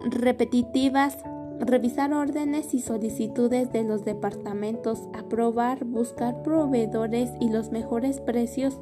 [0.00, 1.16] repetitivas
[1.60, 8.80] revisar órdenes y solicitudes de los departamentos, aprobar, buscar proveedores y los mejores precios,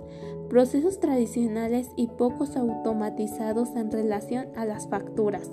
[0.48, 5.50] procesos tradicionales y pocos automatizados en relación a las facturas.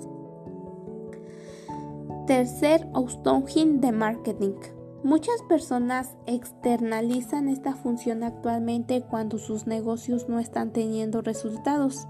[2.26, 4.54] Tercer outsourcing de marketing.
[5.02, 12.06] Muchas personas externalizan esta función actualmente cuando sus negocios no están teniendo resultados.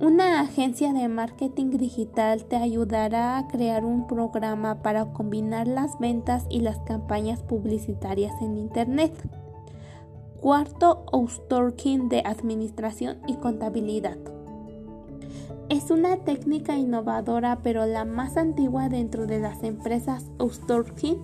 [0.00, 6.46] Una agencia de marketing digital te ayudará a crear un programa para combinar las ventas
[6.48, 9.12] y las campañas publicitarias en Internet.
[10.40, 14.16] Cuarto, outsourcing de administración y contabilidad.
[15.68, 21.18] Es una técnica innovadora, pero la más antigua dentro de las empresas outsourcing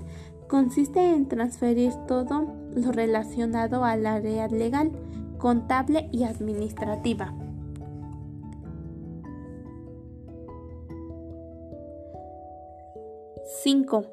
[0.48, 4.92] consiste en transferir todo lo relacionado al área legal,
[5.38, 7.32] contable y administrativa.
[13.62, 14.04] 5.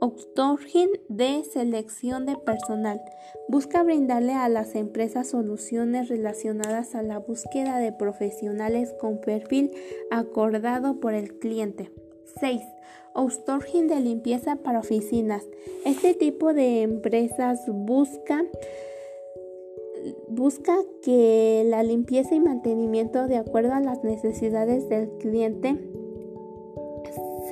[0.00, 3.00] Outsourcing de selección de personal.
[3.48, 9.70] Busca brindarle a las empresas soluciones relacionadas a la búsqueda de profesionales con perfil
[10.10, 11.90] acordado por el cliente.
[12.40, 12.62] 6.
[13.14, 15.44] Outsourcing de limpieza para oficinas.
[15.84, 18.44] Este tipo de empresas busca
[20.28, 25.76] busca que la limpieza y mantenimiento de acuerdo a las necesidades del cliente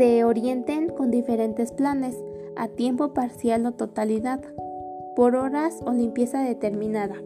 [0.01, 2.17] se orienten con diferentes planes,
[2.57, 4.41] a tiempo parcial o totalidad,
[5.15, 7.17] por horas o limpieza determinada.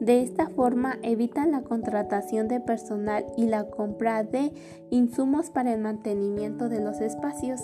[0.00, 4.50] De esta forma evitan la contratación de personal y la compra de
[4.88, 7.60] insumos para el mantenimiento de los espacios.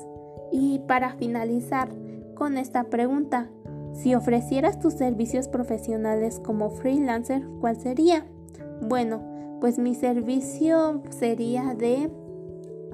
[0.53, 1.89] Y para finalizar
[2.35, 3.49] con esta pregunta,
[3.95, 8.27] si ofrecieras tus servicios profesionales como freelancer, ¿cuál sería?
[8.83, 9.23] Bueno,
[9.63, 12.11] pues mi servicio sería de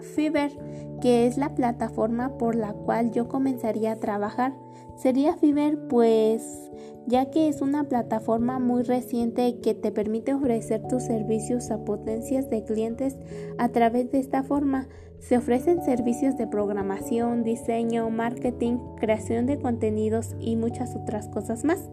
[0.00, 0.52] Fiverr,
[1.00, 4.54] que es la plataforma por la cual yo comenzaría a trabajar.
[4.96, 6.70] Sería Fiverr pues
[7.07, 12.48] ya que es una plataforma muy reciente que te permite ofrecer tus servicios a potencias
[12.48, 13.16] de clientes
[13.59, 14.88] a través de esta forma.
[15.18, 21.88] Se ofrecen servicios de programación, diseño, marketing, creación de contenidos y muchas otras cosas más.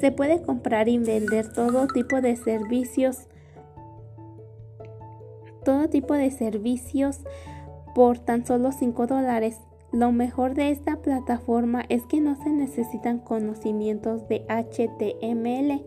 [0.00, 3.28] Se puede comprar y vender todo tipo de servicios,
[5.64, 7.20] todo tipo de servicios
[7.94, 9.58] por tan solo 5 dólares.
[9.92, 15.84] Lo mejor de esta plataforma es que no se necesitan conocimientos de HTML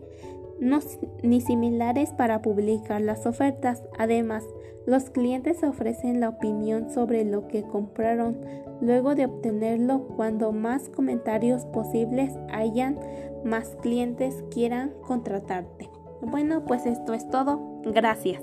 [1.22, 3.84] ni similares para publicar las ofertas.
[3.98, 4.44] Además,
[4.86, 8.38] los clientes ofrecen la opinión sobre lo que compraron
[8.80, 10.06] luego de obtenerlo.
[10.16, 12.98] Cuando más comentarios posibles hayan,
[13.44, 15.90] más clientes quieran contratarte.
[16.22, 17.80] Bueno, pues esto es todo.
[17.84, 18.42] Gracias.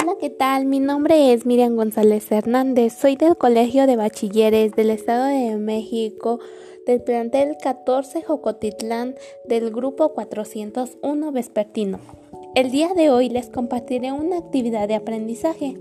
[0.00, 0.64] Hola, ¿qué tal?
[0.64, 2.92] Mi nombre es Miriam González Hernández.
[2.92, 6.38] Soy del Colegio de Bachilleres del Estado de México,
[6.86, 11.98] del plantel 14 Jocotitlán del grupo 401 Vespertino.
[12.54, 15.76] El día de hoy les compartiré una actividad de aprendizaje.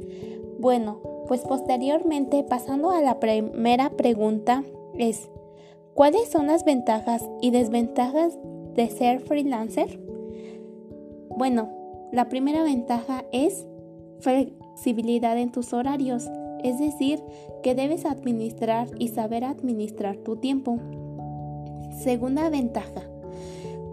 [0.58, 4.64] Bueno, pues posteriormente, pasando a la primera pregunta,
[4.98, 5.30] es
[5.94, 8.36] ¿cuáles son las ventajas y desventajas
[8.74, 10.00] de ser freelancer?
[11.30, 11.70] Bueno,
[12.12, 13.68] la primera ventaja es
[14.20, 16.30] flexibilidad en tus horarios,
[16.64, 17.24] es decir,
[17.64, 20.80] que debes administrar y saber administrar tu tiempo.
[22.00, 23.02] Segunda ventaja,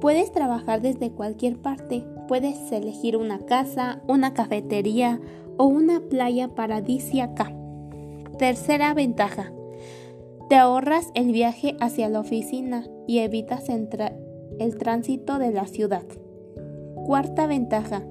[0.01, 5.21] puedes trabajar desde cualquier parte, puedes elegir una casa, una cafetería
[5.57, 7.53] o una playa paradisíaca.
[8.39, 9.53] Tercera ventaja,
[10.49, 16.05] te ahorras el viaje hacia la oficina y evitas el tránsito de la ciudad.
[17.07, 18.03] Cuarta ventaja,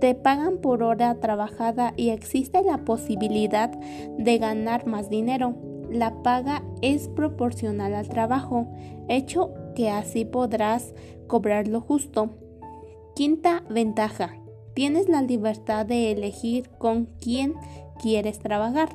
[0.00, 5.54] te pagan por hora trabajada y existe la posibilidad de ganar más dinero.
[5.90, 8.66] La paga es proporcional al trabajo,
[9.08, 10.94] hecho que así podrás
[11.26, 12.30] cobrar lo justo.
[13.14, 14.36] Quinta ventaja.
[14.74, 17.54] Tienes la libertad de elegir con quién
[18.00, 18.88] quieres trabajar.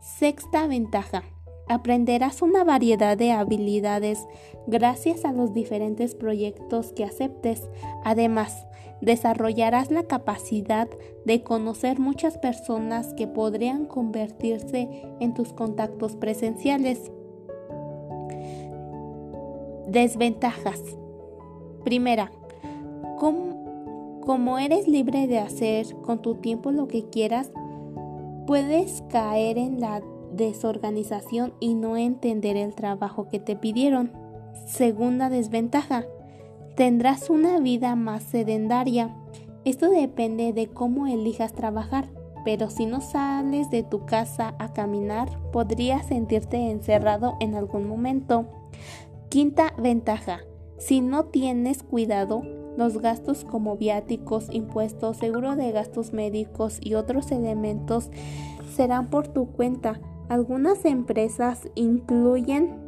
[0.00, 1.22] Sexta ventaja.
[1.68, 4.26] Aprenderás una variedad de habilidades
[4.66, 7.68] gracias a los diferentes proyectos que aceptes.
[8.04, 8.66] Además,
[9.02, 10.88] desarrollarás la capacidad
[11.26, 14.88] de conocer muchas personas que podrían convertirse
[15.20, 17.10] en tus contactos presenciales.
[19.88, 20.80] Desventajas.
[21.84, 22.30] Primera,
[23.18, 27.50] como, eres libre de hacer con tu tiempo lo que quieras,
[28.46, 30.00] puedes caer en la
[30.32, 34.12] desorganización y no entender el trabajo que te pidieron.
[34.66, 36.06] Segunda desventaja,
[36.76, 39.14] tendrás una vida más sedentaria.
[39.64, 42.08] Esto depende de cómo elijas trabajar,
[42.44, 48.46] pero si no sales de tu casa a caminar, podrías sentirte encerrado en algún momento.
[49.28, 50.40] Quinta ventaja,
[50.78, 52.42] si no tienes cuidado,
[52.76, 58.10] los gastos como viáticos, impuestos, seguro de gastos médicos y otros elementos
[58.74, 60.00] serán por tu cuenta.
[60.28, 62.81] Algunas empresas incluyen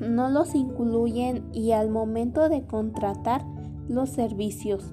[0.00, 3.44] no los incluyen y al momento de contratar
[3.88, 4.84] los servicios.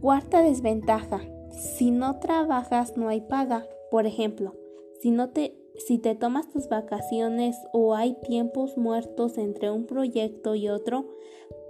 [0.00, 1.20] Cuarta desventaja.
[1.50, 3.66] Si no trabajas no hay paga.
[3.90, 4.54] Por ejemplo,
[5.00, 10.54] si, no te, si te tomas tus vacaciones o hay tiempos muertos entre un proyecto
[10.54, 11.06] y otro,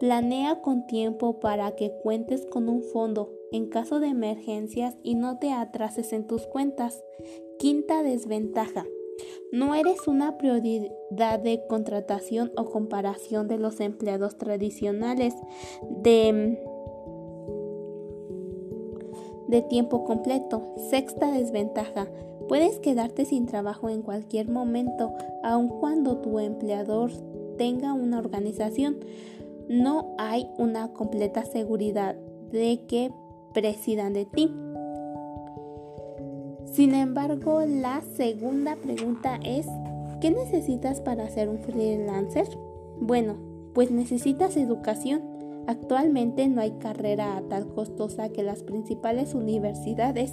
[0.00, 5.38] planea con tiempo para que cuentes con un fondo en caso de emergencias y no
[5.38, 7.04] te atrases en tus cuentas.
[7.58, 8.86] Quinta desventaja.
[9.52, 15.34] No eres una prioridad de contratación o comparación de los empleados tradicionales
[16.02, 16.58] de,
[19.48, 20.74] de tiempo completo.
[20.90, 22.08] Sexta desventaja.
[22.48, 27.10] Puedes quedarte sin trabajo en cualquier momento, aun cuando tu empleador
[27.56, 29.04] tenga una organización.
[29.68, 32.16] No hay una completa seguridad
[32.50, 33.12] de que
[33.52, 34.50] presidan de ti.
[36.72, 39.66] Sin embargo, la segunda pregunta es,
[40.22, 42.48] ¿qué necesitas para ser un freelancer?
[42.98, 43.36] Bueno,
[43.74, 45.20] pues necesitas educación.
[45.66, 50.32] Actualmente no hay carrera tal costosa que las principales universidades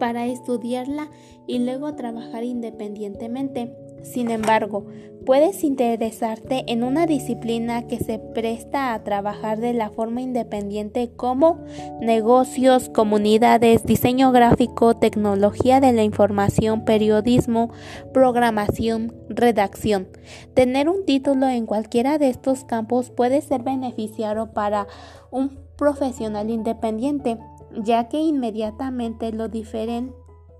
[0.00, 1.10] para estudiarla
[1.46, 3.72] y luego trabajar independientemente.
[4.02, 4.86] Sin embargo,
[5.26, 11.58] puedes interesarte en una disciplina que se presta a trabajar de la forma independiente como
[12.00, 17.70] negocios, comunidades, diseño gráfico, tecnología de la información, periodismo,
[18.14, 20.08] programación, redacción.
[20.54, 24.86] Tener un título en cualquiera de estos campos puede ser beneficiario para
[25.30, 27.36] un profesional independiente,
[27.82, 30.14] ya que inmediatamente lo diferen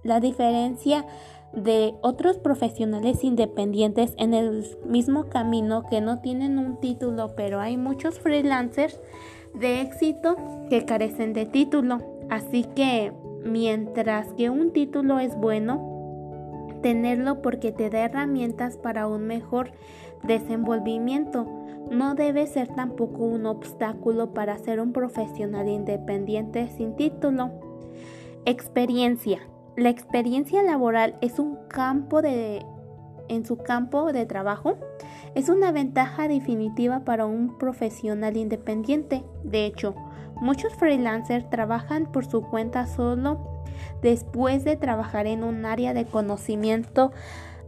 [0.05, 1.05] la diferencia
[1.53, 7.77] de otros profesionales independientes en el mismo camino que no tienen un título, pero hay
[7.77, 9.01] muchos freelancers
[9.55, 10.37] de éxito
[10.69, 11.99] que carecen de título.
[12.29, 13.13] Así que
[13.45, 19.73] mientras que un título es bueno, tenerlo porque te da herramientas para un mejor
[20.23, 21.47] desenvolvimiento.
[21.91, 27.51] No debe ser tampoco un obstáculo para ser un profesional independiente sin título.
[28.45, 29.41] Experiencia.
[29.79, 32.67] La experiencia laboral es un campo de
[33.29, 34.77] en su campo de trabajo
[35.37, 39.23] es una ventaja definitiva para un profesional independiente.
[39.45, 39.95] De hecho,
[40.41, 43.39] muchos freelancers trabajan por su cuenta solo
[44.03, 47.13] después de trabajar en un área de conocimiento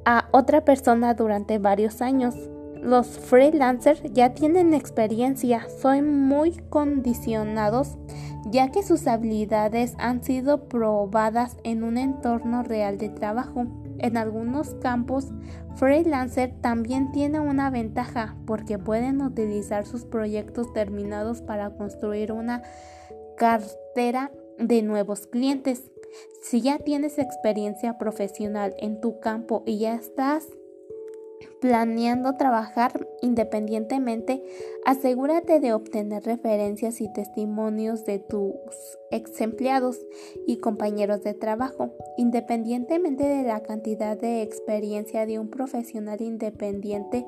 [0.05, 2.35] a otra persona durante varios años.
[2.83, 7.97] Los freelancers ya tienen experiencia, son muy condicionados
[8.47, 13.67] ya que sus habilidades han sido probadas en un entorno real de trabajo.
[13.99, 15.29] En algunos campos,
[15.77, 22.63] freelancer también tiene una ventaja porque pueden utilizar sus proyectos terminados para construir una
[23.37, 25.91] cartera de nuevos clientes.
[26.43, 30.49] Si ya tienes experiencia profesional en tu campo y ya estás
[31.61, 34.43] planeando trabajar independientemente,
[34.85, 38.55] asegúrate de obtener referencias y testimonios de tus
[39.11, 39.99] ex empleados
[40.47, 41.91] y compañeros de trabajo.
[42.17, 47.27] Independientemente de la cantidad de experiencia de un profesional independiente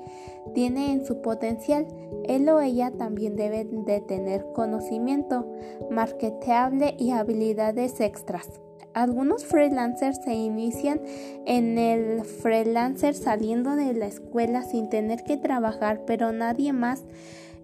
[0.55, 1.87] tiene en su potencial,
[2.25, 5.53] él o ella también debe de tener conocimiento
[5.91, 8.61] marketeable y habilidades extras.
[8.95, 11.01] Algunos freelancers se inician
[11.47, 17.05] en el freelancer saliendo de la escuela sin tener que trabajar, pero nadie más.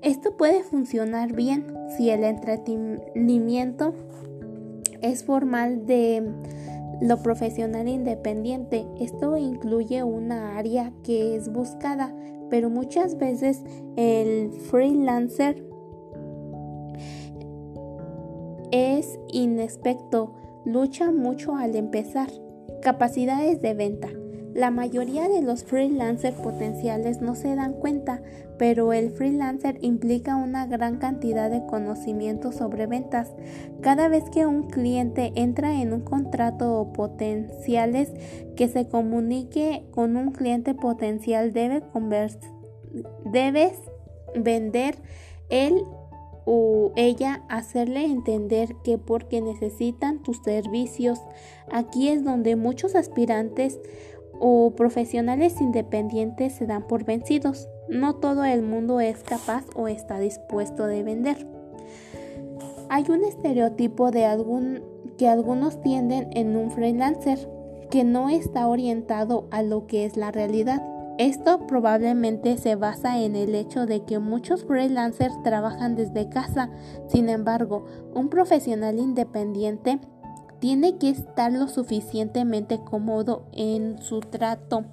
[0.00, 1.66] Esto puede funcionar bien
[1.96, 3.94] si el entretenimiento
[5.02, 6.22] es formal de
[7.00, 8.86] lo profesional independiente.
[8.98, 12.14] Esto incluye una área que es buscada,
[12.48, 13.62] pero muchas veces
[13.96, 15.62] el freelancer
[18.70, 20.37] es inexperto
[20.68, 22.28] lucha mucho al empezar.
[22.82, 24.08] Capacidades de venta.
[24.54, 28.22] La mayoría de los freelancers potenciales no se dan cuenta,
[28.58, 33.32] pero el freelancer implica una gran cantidad de conocimiento sobre ventas.
[33.80, 38.12] Cada vez que un cliente entra en un contrato o potenciales
[38.56, 41.82] que se comunique con un cliente potencial debe
[43.24, 43.78] debes
[44.34, 44.96] vender
[45.50, 45.82] el
[46.50, 51.20] o ella hacerle entender que porque necesitan tus servicios,
[51.70, 53.78] aquí es donde muchos aspirantes
[54.40, 57.68] o profesionales independientes se dan por vencidos.
[57.90, 61.46] No todo el mundo es capaz o está dispuesto de vender.
[62.88, 64.82] Hay un estereotipo de algún
[65.18, 67.38] que algunos tienden en un freelancer
[67.90, 70.97] que no está orientado a lo que es la realidad.
[71.18, 76.70] Esto probablemente se basa en el hecho de que muchos freelancers trabajan desde casa.
[77.08, 79.98] Sin embargo, un profesional independiente
[80.60, 84.84] tiene que estar lo suficientemente cómodo en su trato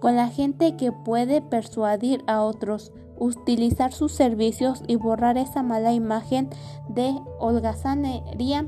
[0.00, 5.92] con la gente que puede persuadir a otros, utilizar sus servicios y borrar esa mala
[5.92, 6.48] imagen
[6.88, 8.66] de holgazanería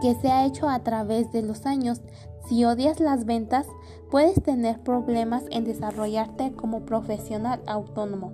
[0.00, 2.02] que se ha hecho a través de los años.
[2.48, 3.66] Si odias las ventas,
[4.14, 8.32] puedes tener problemas en desarrollarte como profesional autónomo.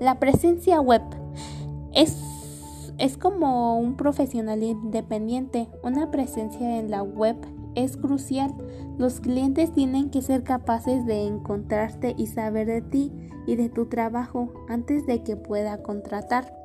[0.00, 1.02] La presencia web
[1.92, 2.16] es,
[2.96, 5.68] es como un profesional independiente.
[5.82, 7.36] Una presencia en la web
[7.74, 8.54] es crucial.
[8.96, 13.12] Los clientes tienen que ser capaces de encontrarte y saber de ti
[13.46, 16.56] y de tu trabajo antes de que pueda contratar.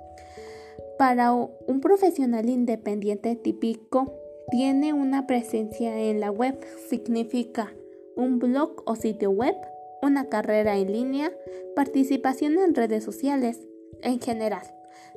[0.98, 4.14] Para un profesional independiente típico,
[4.52, 6.58] tiene una presencia en la web,
[6.88, 7.74] significa
[8.16, 9.56] un blog o sitio web,
[10.02, 11.32] una carrera en línea,
[11.76, 13.68] participación en redes sociales,
[14.02, 14.64] en general.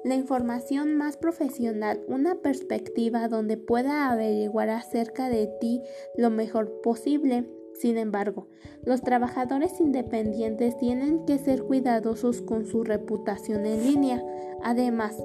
[0.05, 5.83] La información más profesional, una perspectiva donde pueda averiguar acerca de ti
[6.17, 7.45] lo mejor posible.
[7.81, 8.49] Sin embargo,
[8.85, 14.25] los trabajadores independientes tienen que ser cuidadosos con su reputación en línea.
[14.63, 15.17] Además,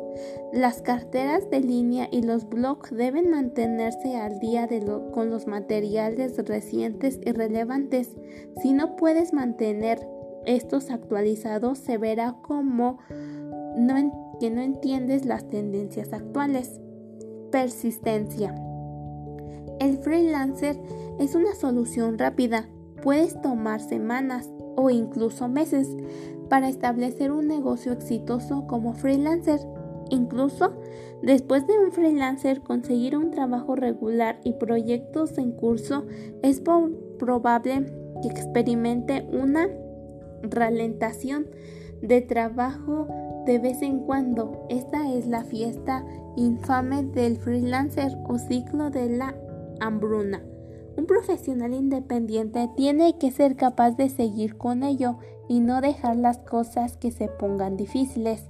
[0.51, 4.67] las carteras de línea y los blogs deben mantenerse al día
[5.13, 8.09] con los materiales recientes y relevantes.
[8.61, 10.05] Si no puedes mantener
[10.45, 12.99] estos actualizados, se verá como
[14.39, 16.81] que no entiendes las tendencias actuales.
[17.51, 18.53] Persistencia.
[19.79, 20.77] El freelancer
[21.21, 22.67] es una solución rápida.
[23.03, 25.87] Puedes tomar semanas o incluso meses
[26.49, 29.59] para establecer un negocio exitoso como freelancer.
[30.09, 30.73] Incluso
[31.21, 36.05] después de un freelancer conseguir un trabajo regular y proyectos en curso,
[36.41, 37.85] es probable
[38.21, 39.69] que experimente una
[40.41, 41.45] ralentación
[42.01, 43.07] de trabajo
[43.45, 44.65] de vez en cuando.
[44.69, 46.03] Esta es la fiesta
[46.35, 49.35] infame del freelancer o ciclo de la
[49.79, 50.41] hambruna.
[51.01, 55.17] Un profesional independiente tiene que ser capaz de seguir con ello
[55.49, 58.43] y no dejar las cosas que se pongan difíciles.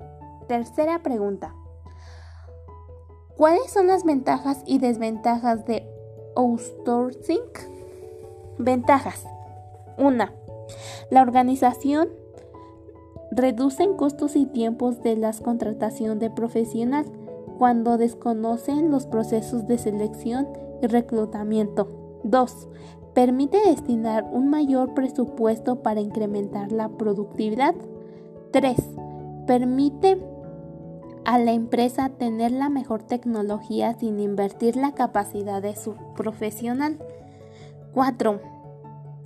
[0.49, 1.55] Tercera pregunta.
[3.37, 5.87] ¿Cuáles son las ventajas y desventajas de
[6.35, 7.39] outsourcing?
[8.57, 9.25] Ventajas.
[9.97, 10.25] 1.
[11.09, 12.09] La organización
[13.31, 17.05] reduce costos y tiempos de la contratación de profesional
[17.57, 20.49] cuando desconocen los procesos de selección
[20.81, 22.00] y reclutamiento.
[22.23, 22.67] 2.
[23.13, 27.75] Permite destinar un mayor presupuesto para incrementar la productividad.
[28.51, 28.75] 3.
[29.47, 30.21] Permite
[31.25, 36.99] a la empresa tener la mejor tecnología sin invertir la capacidad de su profesional.
[37.93, 38.39] 4.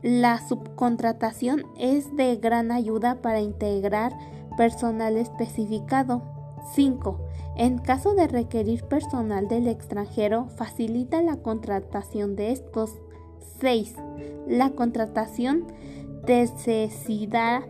[0.01, 4.13] La subcontratación es de gran ayuda para integrar
[4.57, 6.34] personal especificado.
[6.73, 7.19] 5.
[7.57, 12.91] En caso de requerir personal del extranjero, facilita la contratación de estos.
[13.59, 13.95] 6.
[14.47, 15.67] La contratación
[16.25, 17.63] de necesidad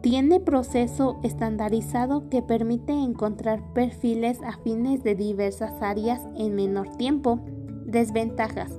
[0.00, 7.40] tiene proceso estandarizado que permite encontrar perfiles afines de diversas áreas en menor tiempo.
[7.86, 8.70] Desventajas.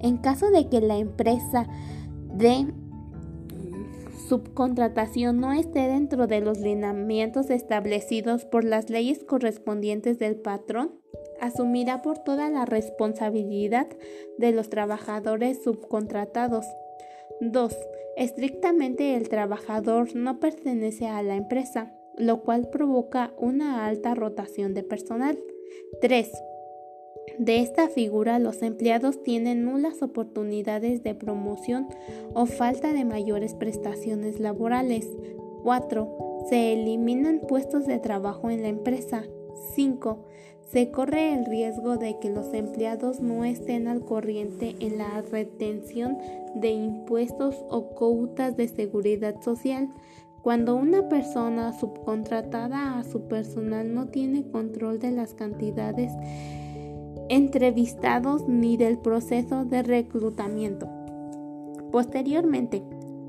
[0.00, 1.66] En caso de que la empresa
[2.34, 2.66] de
[4.28, 11.00] subcontratación no esté dentro de los lineamientos establecidos por las leyes correspondientes del patrón,
[11.40, 13.86] asumirá por toda la responsabilidad
[14.38, 16.66] de los trabajadores subcontratados.
[17.40, 17.76] 2.
[18.16, 24.82] Estrictamente el trabajador no pertenece a la empresa, lo cual provoca una alta rotación de
[24.82, 25.38] personal.
[26.00, 26.32] 3.
[27.38, 31.88] De esta figura, los empleados tienen nulas oportunidades de promoción
[32.34, 35.06] o falta de mayores prestaciones laborales.
[35.62, 36.46] 4.
[36.48, 39.24] Se eliminan puestos de trabajo en la empresa.
[39.74, 40.24] 5.
[40.72, 46.18] Se corre el riesgo de que los empleados no estén al corriente en la retención
[46.54, 49.90] de impuestos o cuotas de seguridad social.
[50.42, 56.12] Cuando una persona subcontratada a su personal no tiene control de las cantidades
[57.28, 60.88] entrevistados ni del proceso de reclutamiento.
[61.90, 62.82] Posteriormente,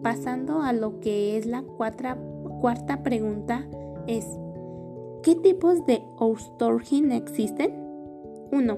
[0.03, 3.67] pasando a lo que es la cuarta pregunta,
[4.07, 4.25] es
[5.23, 7.73] ¿qué tipos de outsourcing existen?
[8.51, 8.77] 1.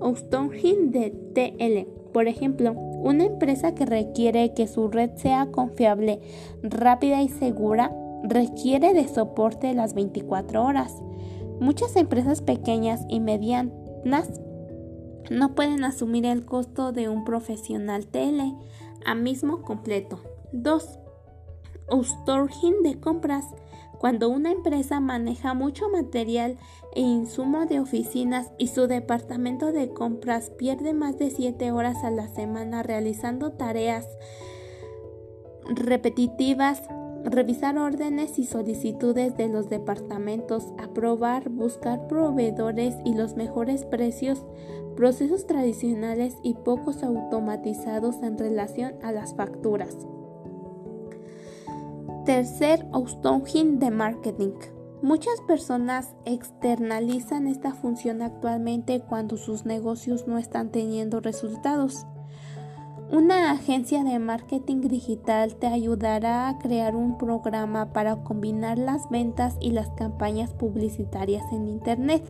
[0.00, 2.12] Outsourcing de TL.
[2.12, 6.20] Por ejemplo, una empresa que requiere que su red sea confiable,
[6.62, 10.94] rápida y segura, requiere de soporte las 24 horas.
[11.60, 18.54] Muchas empresas pequeñas y medianas no pueden asumir el costo de un profesional tele
[19.04, 20.20] a mismo completo.
[20.52, 20.98] 2.
[21.90, 23.44] Outsourcing de compras.
[23.98, 26.56] Cuando una empresa maneja mucho material
[26.94, 32.10] e insumo de oficinas y su departamento de compras pierde más de 7 horas a
[32.10, 34.06] la semana realizando tareas
[35.68, 36.82] repetitivas
[37.24, 44.44] revisar órdenes y solicitudes de los departamentos, aprobar, buscar proveedores y los mejores precios,
[44.96, 49.96] procesos tradicionales y pocos automatizados en relación a las facturas.
[52.24, 54.52] Tercer outsourcing de marketing.
[55.00, 62.04] Muchas personas externalizan esta función actualmente cuando sus negocios no están teniendo resultados.
[63.10, 69.56] Una agencia de marketing digital te ayudará a crear un programa para combinar las ventas
[69.62, 72.22] y las campañas publicitarias en Internet.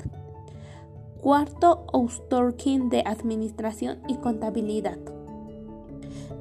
[1.20, 4.98] Cuarto, outsourcing de administración y contabilidad.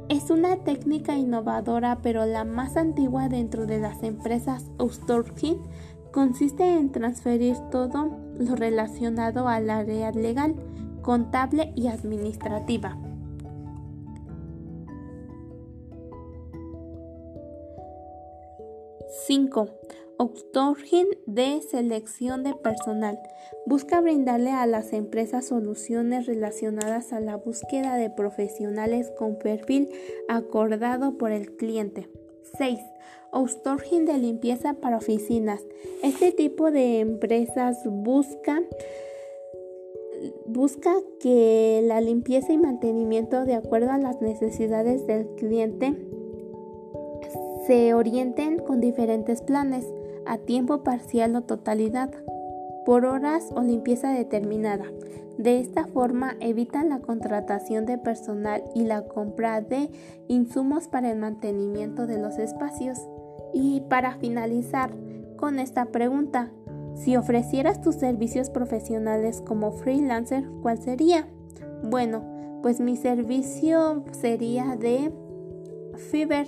[0.08, 5.58] Es una técnica innovadora, pero la más antigua dentro de las empresas outsourcing
[6.12, 10.54] consiste en transferir todo lo relacionado al área legal,
[11.02, 13.00] contable y administrativa
[19.28, 19.68] 5.
[20.20, 23.20] Outsourcing de selección de personal.
[23.66, 29.90] Busca brindarle a las empresas soluciones relacionadas a la búsqueda de profesionales con perfil
[30.30, 32.08] acordado por el cliente.
[32.58, 32.80] 6.
[33.34, 35.62] Outsourcing de limpieza para oficinas.
[36.04, 38.64] Este tipo de empresas busca
[40.46, 45.96] busca que la limpieza y mantenimiento de acuerdo a las necesidades del cliente
[47.68, 49.86] se orienten con diferentes planes
[50.26, 52.10] a tiempo parcial o totalidad,
[52.86, 54.86] por horas o limpieza determinada.
[55.38, 59.92] De esta forma evitan la contratación de personal y la compra de
[60.30, 63.00] insumos para el mantenimiento de los espacios.
[63.54, 64.92] Y para finalizar
[65.36, 66.50] con esta pregunta,
[66.96, 71.28] si ofrecieras tus servicios profesionales como freelancer, ¿cuál sería?
[71.84, 72.24] Bueno,
[72.64, 75.12] pues mi servicio sería de
[75.98, 76.48] Fiverr,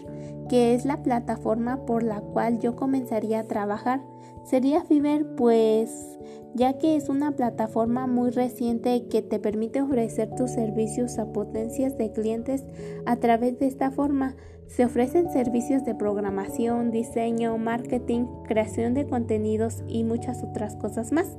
[0.50, 4.02] que es la plataforma por la cual yo comenzaría a trabajar.
[4.43, 6.18] Sería Fiverr pues
[6.56, 11.97] ya que es una plataforma muy reciente que te permite ofrecer tus servicios a potencias
[11.97, 12.66] de clientes
[13.06, 14.36] a través de esta forma.
[14.68, 21.38] Se ofrecen servicios de programación, diseño, marketing, creación de contenidos y muchas otras cosas más.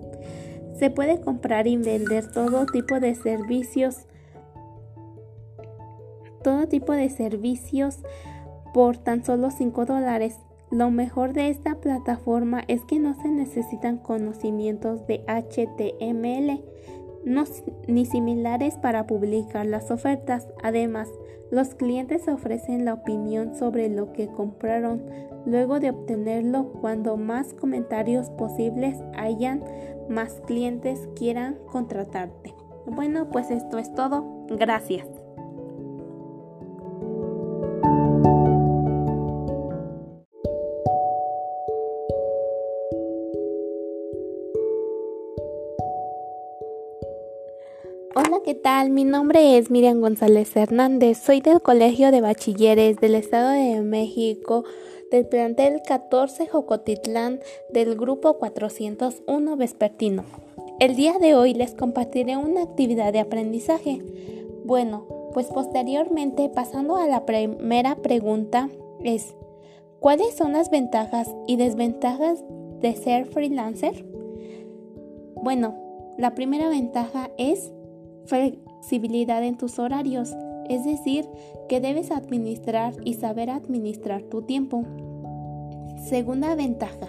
[0.78, 4.06] Se puede comprar y vender todo tipo de servicios,
[6.42, 7.98] todo tipo de servicios
[8.72, 10.38] por tan solo 5 dólares.
[10.70, 16.62] Lo mejor de esta plataforma es que no se necesitan conocimientos de HTML
[17.86, 20.48] ni similares para publicar las ofertas.
[20.62, 21.08] Además,
[21.50, 25.02] los clientes ofrecen la opinión sobre lo que compraron
[25.44, 29.64] luego de obtenerlo cuando más comentarios posibles hayan,
[30.08, 32.54] más clientes quieran contratarte.
[32.86, 34.46] Bueno, pues esto es todo.
[34.48, 35.19] Gracias.
[48.22, 48.90] Hola, ¿qué tal?
[48.90, 51.16] Mi nombre es Miriam González Hernández.
[51.16, 54.64] Soy del Colegio de Bachilleres del Estado de México,
[55.10, 57.40] del plantel 14 Jocotitlán
[57.70, 60.24] del grupo 401 Vespertino.
[60.80, 64.02] El día de hoy les compartiré una actividad de aprendizaje.
[64.66, 68.68] Bueno, pues posteriormente, pasando a la primera pregunta,
[69.02, 69.34] es
[69.98, 72.44] ¿cuáles son las ventajas y desventajas
[72.80, 74.04] de ser freelancer?
[75.36, 75.74] Bueno,
[76.18, 77.72] la primera ventaja es
[78.30, 80.34] flexibilidad en tus horarios,
[80.68, 81.28] es decir,
[81.68, 84.84] que debes administrar y saber administrar tu tiempo.
[86.04, 87.08] Segunda ventaja,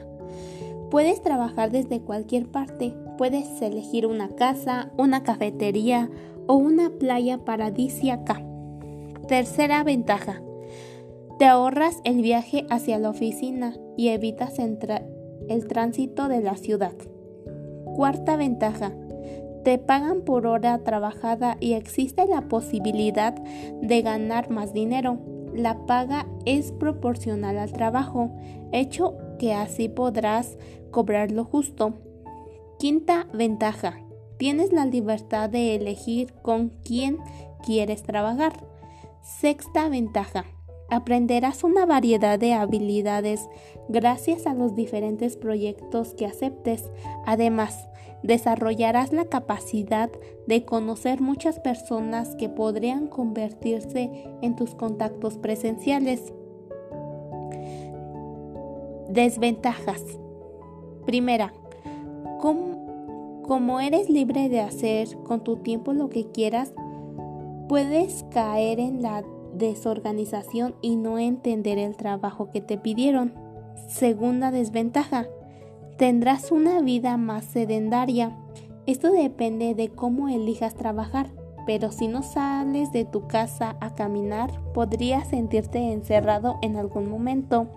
[0.89, 6.09] puedes trabajar desde cualquier parte, puedes elegir una casa, una cafetería
[6.47, 8.41] o una playa paradisíaca.
[9.27, 10.41] Tercera ventaja,
[11.37, 16.93] te ahorras el viaje hacia la oficina y evitas el tránsito de la ciudad.
[17.95, 18.91] Cuarta ventaja,
[19.63, 23.33] te pagan por hora trabajada y existe la posibilidad
[23.81, 25.19] de ganar más dinero.
[25.53, 28.31] La paga es proporcional al trabajo,
[28.71, 30.57] hecho que así podrás
[30.91, 31.93] cobrar lo justo.
[32.79, 33.99] Quinta ventaja.
[34.37, 37.19] Tienes la libertad de elegir con quién
[37.63, 38.53] quieres trabajar.
[39.21, 40.45] Sexta ventaja.
[40.89, 43.47] Aprenderás una variedad de habilidades
[43.87, 46.89] gracias a los diferentes proyectos que aceptes.
[47.25, 47.87] Además,
[48.23, 50.09] desarrollarás la capacidad
[50.47, 56.33] de conocer muchas personas que podrían convertirse en tus contactos presenciales.
[59.09, 60.03] Desventajas.
[61.05, 61.53] Primera,
[62.39, 66.73] como, eres libre de hacer con tu tiempo lo que quieras,
[67.67, 73.33] puedes caer en la desorganización y no entender el trabajo que te pidieron.
[73.87, 75.27] Segunda desventaja,
[76.01, 78.35] tendrás una vida más sedentaria.
[78.87, 81.29] Esto depende de cómo elijas trabajar,
[81.67, 87.67] pero si no sales de tu casa a caminar, podrías sentirte encerrado en algún momento.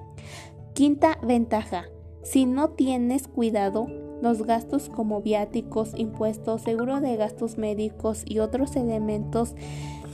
[0.73, 1.85] Quinta ventaja,
[2.23, 3.89] si no tienes cuidado,
[4.23, 9.55] los gastos como viáticos, impuestos, seguro de gastos médicos y otros elementos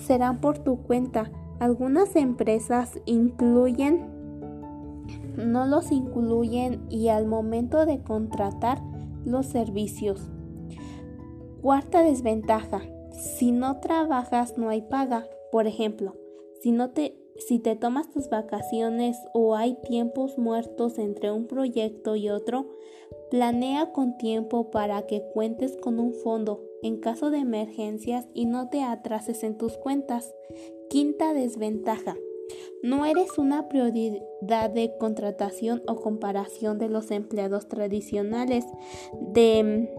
[0.04, 1.30] serán por tu cuenta.
[1.60, 4.19] Algunas empresas incluyen
[5.36, 8.82] no los incluyen y al momento de contratar
[9.24, 10.30] los servicios.
[11.60, 12.82] Cuarta desventaja.
[13.12, 15.26] Si no trabajas no hay paga.
[15.52, 16.14] Por ejemplo,
[16.62, 22.16] si, no te, si te tomas tus vacaciones o hay tiempos muertos entre un proyecto
[22.16, 22.68] y otro,
[23.30, 28.68] planea con tiempo para que cuentes con un fondo en caso de emergencias y no
[28.68, 30.34] te atrases en tus cuentas.
[30.88, 32.16] Quinta desventaja.
[32.82, 38.64] No eres una prioridad de contratación o comparación de los empleados tradicionales
[39.20, 39.90] de,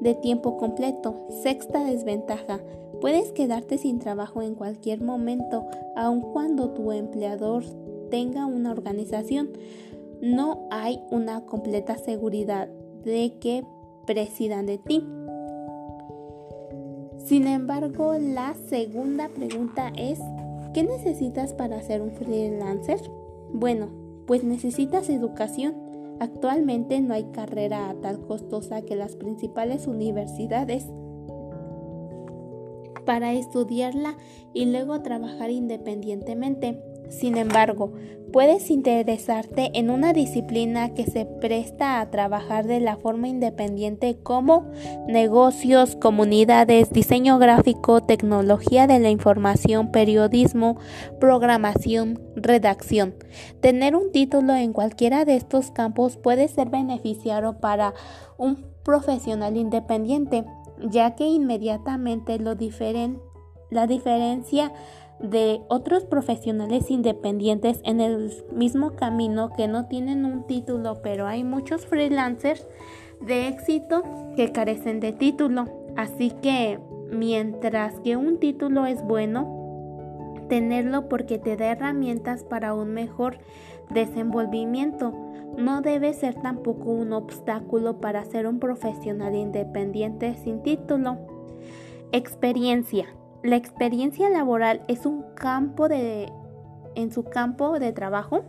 [0.00, 1.26] de tiempo completo.
[1.42, 2.60] Sexta desventaja.
[3.00, 5.66] Puedes quedarte sin trabajo en cualquier momento,
[5.96, 7.64] aun cuando tu empleador
[8.10, 9.50] tenga una organización.
[10.20, 12.68] No hay una completa seguridad
[13.04, 13.64] de que
[14.06, 15.04] presidan de ti.
[17.24, 20.18] Sin embargo, la segunda pregunta es,
[20.74, 23.00] ¿qué necesitas para ser un freelancer?
[23.52, 23.88] Bueno,
[24.26, 25.74] pues necesitas educación.
[26.20, 30.86] Actualmente no hay carrera tal costosa que las principales universidades
[33.04, 34.16] para estudiarla
[34.52, 36.82] y luego trabajar independientemente.
[37.12, 37.92] Sin embargo,
[38.32, 44.64] puedes interesarte en una disciplina que se presta a trabajar de la forma independiente como
[45.06, 50.78] negocios, comunidades, diseño gráfico, tecnología de la información, periodismo,
[51.20, 53.14] programación, redacción.
[53.60, 57.92] Tener un título en cualquiera de estos campos puede ser beneficiario para
[58.38, 60.44] un profesional independiente,
[60.90, 62.56] ya que inmediatamente lo
[63.72, 64.72] la diferencia
[65.22, 71.44] de otros profesionales independientes en el mismo camino que no tienen un título, pero hay
[71.44, 72.66] muchos freelancers
[73.20, 74.02] de éxito
[74.36, 75.68] que carecen de título.
[75.96, 82.92] Así que mientras que un título es bueno, tenerlo porque te da herramientas para un
[82.92, 83.38] mejor
[83.90, 85.12] desenvolvimiento.
[85.56, 91.18] No debe ser tampoco un obstáculo para ser un profesional independiente sin título.
[92.10, 93.06] Experiencia.
[93.42, 96.32] La experiencia laboral es un campo de
[96.94, 98.44] en su campo de trabajo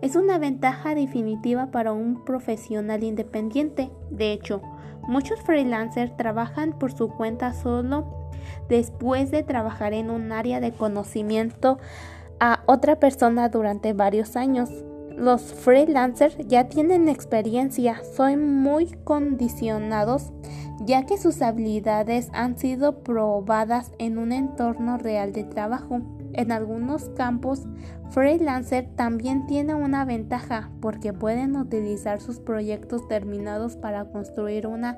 [0.00, 3.90] es una ventaja definitiva para un profesional independiente.
[4.10, 4.60] De hecho,
[5.02, 8.30] muchos freelancers trabajan por su cuenta solo
[8.68, 11.78] después de trabajar en un área de conocimiento
[12.40, 14.70] a otra persona durante varios años.
[15.16, 20.32] Los freelancers ya tienen experiencia, son muy condicionados
[20.80, 26.00] ya que sus habilidades han sido probadas en un entorno real de trabajo.
[26.32, 27.62] En algunos campos,
[28.10, 34.96] freelancer también tiene una ventaja porque pueden utilizar sus proyectos terminados para construir una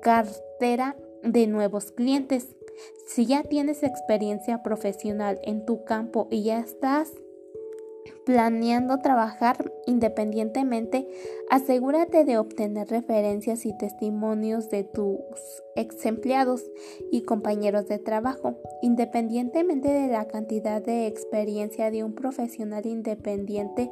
[0.00, 2.56] cartera de nuevos clientes.
[3.06, 7.12] Si ya tienes experiencia profesional en tu campo y ya estás
[8.24, 11.08] planeando trabajar independientemente,
[11.50, 15.18] asegúrate de obtener referencias y testimonios de tus
[15.74, 16.64] ex empleados
[17.10, 18.56] y compañeros de trabajo.
[18.80, 23.90] Independientemente de la cantidad de experiencia de un profesional independiente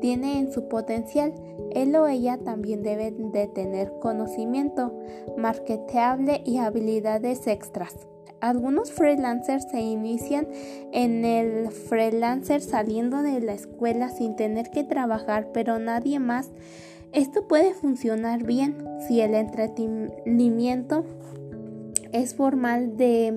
[0.00, 1.34] tiene en su potencial,
[1.72, 4.92] él o ella también debe de tener conocimiento
[5.36, 8.06] marketeable y habilidades extras.
[8.40, 10.46] Algunos freelancers se inician
[10.92, 16.50] en el freelancer saliendo de la escuela sin tener que trabajar, pero nadie más.
[17.12, 18.76] Esto puede funcionar bien
[19.06, 21.04] si el entretenimiento
[22.12, 23.34] es formal de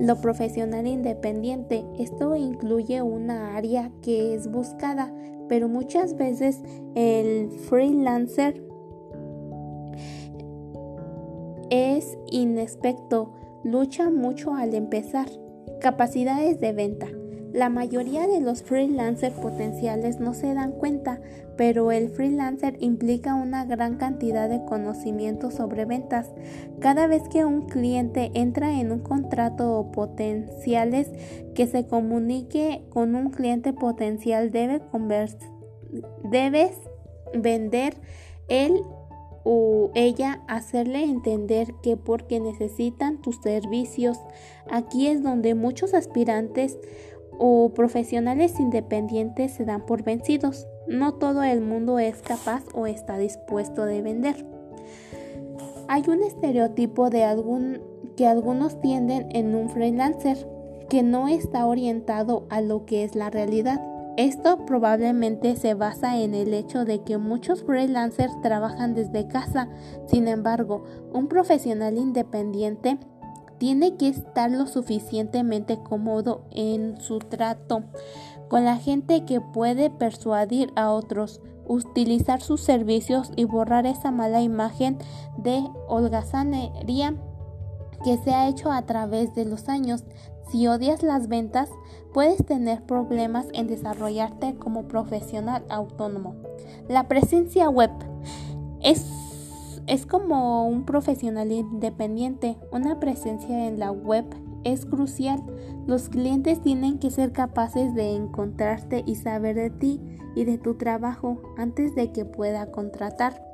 [0.00, 1.84] lo profesional independiente.
[1.98, 5.12] Esto incluye una área que es buscada,
[5.48, 6.62] pero muchas veces
[6.94, 8.62] el freelancer
[11.70, 13.32] es inexperto
[13.64, 15.26] lucha mucho al empezar.
[15.80, 17.08] Capacidades de venta.
[17.54, 21.20] La mayoría de los freelancers potenciales no se dan cuenta,
[21.56, 26.32] pero el freelancer implica una gran cantidad de conocimiento sobre ventas.
[26.80, 31.12] Cada vez que un cliente entra en un contrato o potenciales
[31.54, 34.82] que se comunique con un cliente potencial debe
[36.24, 36.72] debes
[37.34, 37.94] vender
[38.48, 38.82] el
[39.44, 44.18] o ella hacerle entender que porque necesitan tus servicios,
[44.70, 46.78] aquí es donde muchos aspirantes
[47.38, 50.66] o profesionales independientes se dan por vencidos.
[50.88, 54.46] No todo el mundo es capaz o está dispuesto de vender.
[55.88, 57.80] Hay un estereotipo de algún
[58.16, 60.48] que algunos tienden en un freelancer
[60.88, 63.80] que no está orientado a lo que es la realidad.
[64.16, 69.68] Esto probablemente se basa en el hecho de que muchos freelancers trabajan desde casa.
[70.06, 72.98] Sin embargo, un profesional independiente
[73.58, 77.84] tiene que estar lo suficientemente cómodo en su trato
[78.48, 84.42] con la gente que puede persuadir a otros, utilizar sus servicios y borrar esa mala
[84.42, 84.98] imagen
[85.38, 87.16] de holgazanería
[88.04, 90.04] que se ha hecho a través de los años.
[90.50, 91.70] Si odias las ventas,
[92.14, 96.36] puedes tener problemas en desarrollarte como profesional autónomo.
[96.88, 97.90] La presencia web
[98.80, 99.04] es,
[99.88, 102.56] es como un profesional independiente.
[102.70, 104.24] Una presencia en la web
[104.62, 105.42] es crucial.
[105.88, 110.00] Los clientes tienen que ser capaces de encontrarte y saber de ti
[110.36, 113.44] y de tu trabajo antes de que pueda contratar.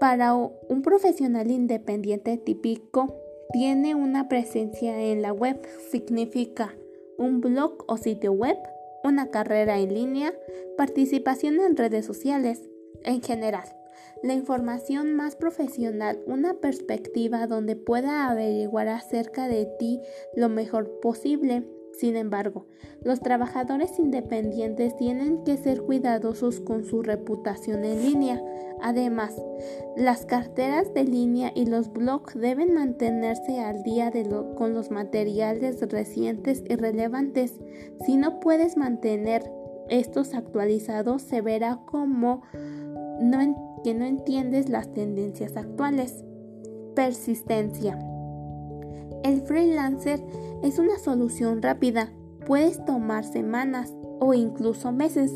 [0.00, 3.14] Para un profesional independiente típico,
[3.52, 5.60] tiene una presencia en la web,
[5.92, 6.74] significa
[7.22, 8.58] un blog o sitio web,
[9.04, 10.34] una carrera en línea,
[10.76, 12.68] participación en redes sociales,
[13.04, 13.64] en general.
[14.22, 20.00] La información más profesional, una perspectiva donde pueda averiguar acerca de ti
[20.36, 22.66] lo mejor posible sin embargo,
[23.02, 28.42] los trabajadores independientes tienen que ser cuidadosos con su reputación en línea.
[28.80, 29.34] Además,
[29.96, 34.10] las carteras de línea y los blogs deben mantenerse al día
[34.56, 37.60] con los materiales recientes y relevantes.
[38.04, 39.44] Si no puedes mantener
[39.88, 42.42] estos actualizados, se verá como
[43.84, 46.24] que no entiendes las tendencias actuales.
[46.94, 47.98] Persistencia.
[49.24, 50.20] El freelancer
[50.62, 52.12] es una solución rápida.
[52.46, 55.32] Puedes tomar semanas o incluso meses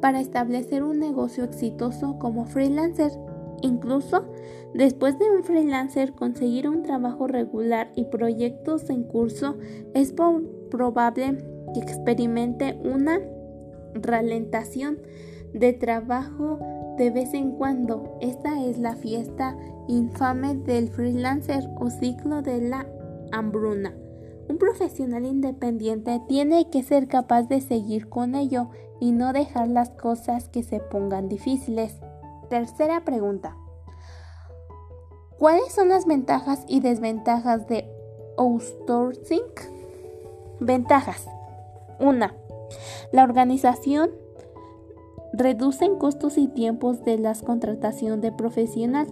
[0.00, 3.12] para establecer un negocio exitoso como freelancer.
[3.62, 4.24] Incluso
[4.74, 9.58] después de un freelancer conseguir un trabajo regular y proyectos en curso,
[9.94, 10.12] es
[10.70, 11.38] probable
[11.72, 13.20] que experimente una
[13.94, 14.98] ralentación
[15.52, 16.58] de trabajo
[16.96, 18.16] de vez en cuando.
[18.20, 19.56] Esta es la fiesta
[19.88, 22.86] infame del freelancer o ciclo de la
[23.32, 23.94] hambruna.
[24.48, 29.90] Un profesional independiente tiene que ser capaz de seguir con ello y no dejar las
[29.90, 32.00] cosas que se pongan difíciles.
[32.48, 33.56] Tercera pregunta.
[35.38, 37.88] ¿Cuáles son las ventajas y desventajas de
[38.36, 39.40] outsourcing?
[40.58, 41.26] Ventajas.
[42.00, 42.26] 1.
[43.12, 44.10] La organización
[45.32, 49.06] reduce costos y tiempos de la contratación de profesional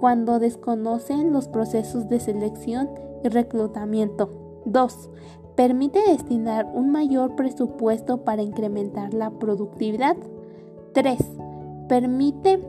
[0.00, 2.90] cuando desconocen los procesos de selección
[3.24, 4.62] reclutamiento.
[4.64, 5.10] 2.
[5.56, 10.16] Permite destinar un mayor presupuesto para incrementar la productividad.
[10.92, 11.18] 3.
[11.88, 12.60] Permite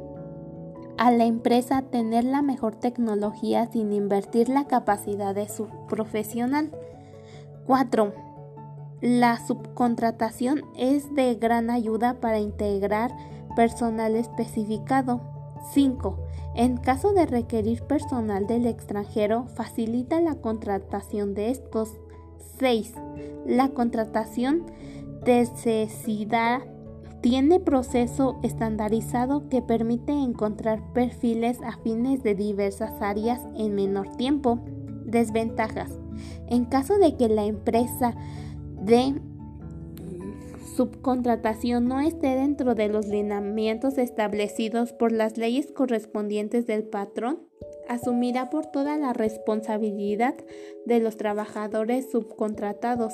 [0.98, 6.72] a la empresa tener la mejor tecnología sin invertir la capacidad de su profesional.
[7.66, 8.14] 4.
[9.02, 13.12] La subcontratación es de gran ayuda para integrar
[13.56, 15.22] personal especificado.
[15.74, 16.18] 5.
[16.56, 21.98] En caso de requerir personal del extranjero, facilita la contratación de estos.
[22.60, 22.94] 6.
[23.46, 24.66] La contratación
[25.26, 26.62] necesidad
[27.22, 34.60] tiene proceso estandarizado que permite encontrar perfiles afines de diversas áreas en menor tiempo.
[35.06, 35.92] Desventajas.
[36.48, 38.16] En caso de que la empresa
[38.82, 39.22] de
[40.76, 47.48] subcontratación no esté dentro de los lineamientos establecidos por las leyes correspondientes del patrón,
[47.88, 50.36] asumirá por toda la responsabilidad
[50.86, 53.14] de los trabajadores subcontratados.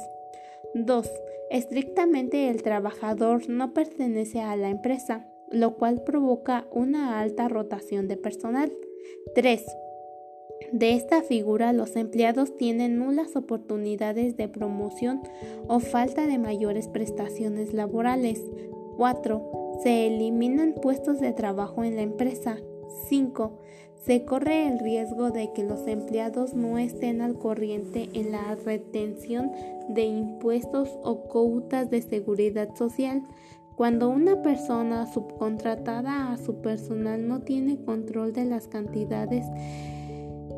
[0.74, 1.12] 2.
[1.50, 8.18] Estrictamente el trabajador no pertenece a la empresa, lo cual provoca una alta rotación de
[8.18, 8.72] personal.
[9.34, 9.66] 3.
[10.72, 15.22] De esta figura, los empleados tienen nulas oportunidades de promoción
[15.68, 18.42] o falta de mayores prestaciones laborales.
[18.98, 19.80] 4.
[19.84, 22.58] Se eliminan puestos de trabajo en la empresa.
[23.08, 23.60] 5.
[24.06, 29.52] Se corre el riesgo de que los empleados no estén al corriente en la retención
[29.90, 33.24] de impuestos o cuotas de seguridad social.
[33.76, 39.46] Cuando una persona subcontratada a su personal no tiene control de las cantidades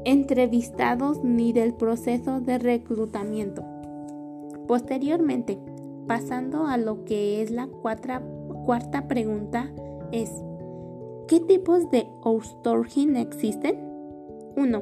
[0.05, 3.63] entrevistados ni del proceso de reclutamiento.
[4.67, 5.57] Posteriormente,
[6.07, 9.71] pasando a lo que es la cuarta pregunta,
[10.11, 10.31] es
[11.27, 13.77] ¿qué tipos de outsourcing existen?
[14.55, 14.81] 1.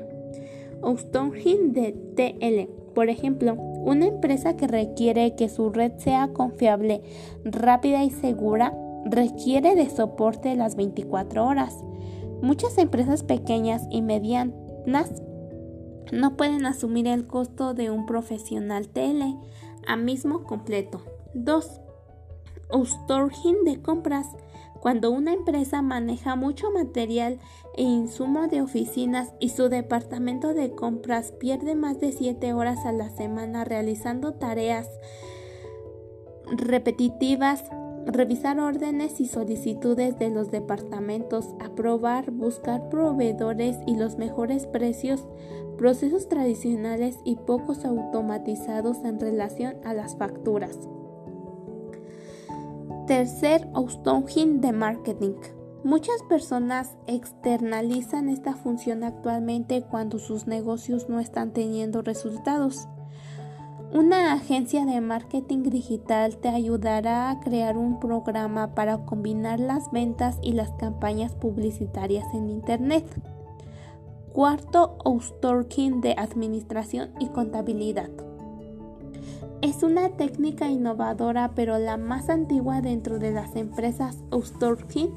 [0.84, 2.72] Outsourcing de TL.
[2.93, 7.01] Por ejemplo, una empresa que requiere que su red sea confiable,
[7.45, 8.74] rápida y segura
[9.05, 11.78] requiere de soporte las 24 horas.
[12.41, 19.35] Muchas empresas pequeñas y medianas no pueden asumir el costo de un profesional tele
[19.85, 21.01] a mismo completo.
[21.33, 21.81] 2.
[22.71, 24.27] Outsourcing de compras.
[24.79, 27.39] Cuando una empresa maneja mucho material
[27.75, 32.91] e insumo de oficinas y su departamento de compras pierde más de 7 horas a
[32.91, 34.88] la semana realizando tareas
[36.45, 37.63] repetitivas,
[38.08, 45.28] revisar órdenes y solicitudes de los departamentos, aprobar, buscar proveedores y los mejores precios,
[45.78, 50.80] procesos tradicionales y pocos automatizados en relación a las facturas.
[53.05, 55.36] Tercer outsourcing de marketing.
[55.84, 62.88] Muchas personas externalizan esta función actualmente cuando sus negocios no están teniendo resultados.
[63.93, 70.38] Una agencia de marketing digital te ayudará a crear un programa para combinar las ventas
[70.41, 73.05] y las campañas publicitarias en Internet.
[74.33, 78.09] Cuarto, outsourcing de administración y contabilidad.
[79.61, 85.11] Es una técnica innovadora, pero la más antigua dentro de las empresas outsourcing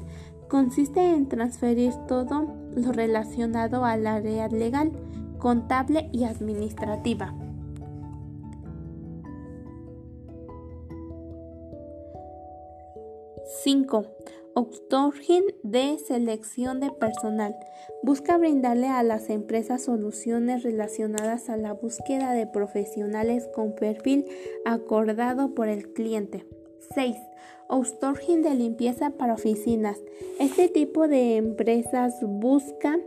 [0.47, 4.93] consiste en transferir todo lo relacionado al área legal,
[5.39, 7.35] contable y administrativa.
[13.51, 14.05] 5.
[14.55, 17.55] Outsourcing de selección de personal.
[18.01, 24.25] Busca brindarle a las empresas soluciones relacionadas a la búsqueda de profesionales con perfil
[24.65, 26.45] acordado por el cliente.
[26.95, 27.15] 6.
[27.69, 29.99] Outsourcing de limpieza para oficinas.
[30.39, 32.97] Este tipo de empresas busca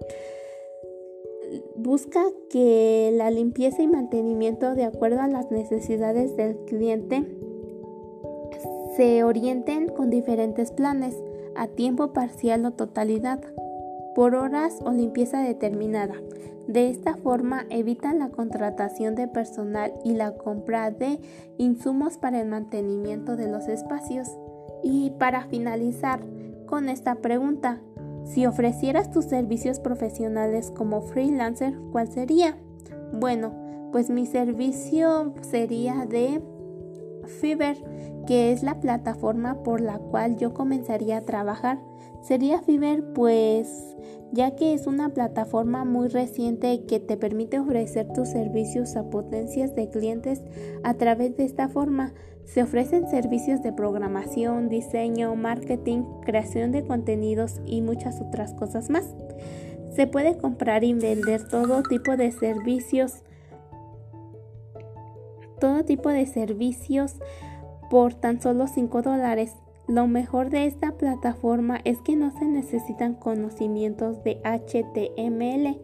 [1.76, 7.24] busca que la limpieza y mantenimiento de acuerdo a las necesidades del cliente
[8.96, 11.16] se orienten con diferentes planes,
[11.56, 13.40] a tiempo parcial o totalidad,
[14.14, 16.14] por horas o limpieza determinada.
[16.66, 21.20] De esta forma evitan la contratación de personal y la compra de
[21.58, 24.28] insumos para el mantenimiento de los espacios.
[24.82, 26.20] Y para finalizar
[26.66, 27.80] con esta pregunta,
[28.24, 32.56] si ofrecieras tus servicios profesionales como freelancer, ¿cuál sería?
[33.12, 33.52] Bueno,
[33.92, 36.40] pues mi servicio sería de
[37.26, 37.76] Fiverr,
[38.26, 41.78] que es la plataforma por la cual yo comenzaría a trabajar.
[42.22, 43.94] Sería Fiverr pues
[44.32, 49.74] ya que es una plataforma muy reciente que te permite ofrecer tus servicios a potencias
[49.74, 50.42] de clientes
[50.82, 52.12] a través de esta forma.
[52.44, 59.14] Se ofrecen servicios de programación, diseño, marketing, creación de contenidos y muchas otras cosas más.
[59.94, 63.22] Se puede comprar y vender todo tipo de servicios
[65.60, 67.14] todo tipo de servicios
[67.94, 69.54] por tan solo 5 dólares.
[69.86, 75.78] Lo mejor de esta plataforma es que no se necesitan conocimientos de HTML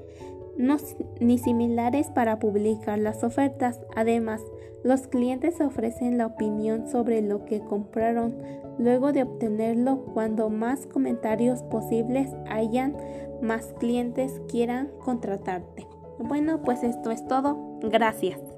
[1.20, 3.80] ni similares para publicar las ofertas.
[3.94, 4.42] Además,
[4.82, 8.34] los clientes ofrecen la opinión sobre lo que compraron
[8.76, 10.04] luego de obtenerlo.
[10.12, 12.96] Cuando más comentarios posibles hayan,
[13.40, 15.86] más clientes quieran contratarte.
[16.18, 17.78] Bueno, pues esto es todo.
[17.82, 18.49] Gracias.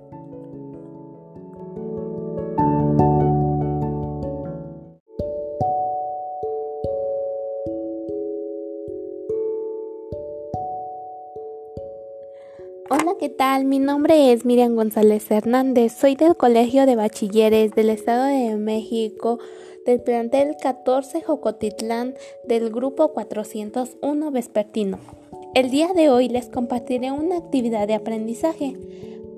[13.22, 13.66] ¿Qué tal?
[13.66, 15.92] Mi nombre es Miriam González Hernández.
[15.92, 19.38] Soy del Colegio de Bachilleres del Estado de México,
[19.86, 22.14] del plantel 14 Jocotitlán
[22.48, 24.98] del grupo 401 Vespertino.
[25.54, 28.76] El día de hoy les compartiré una actividad de aprendizaje.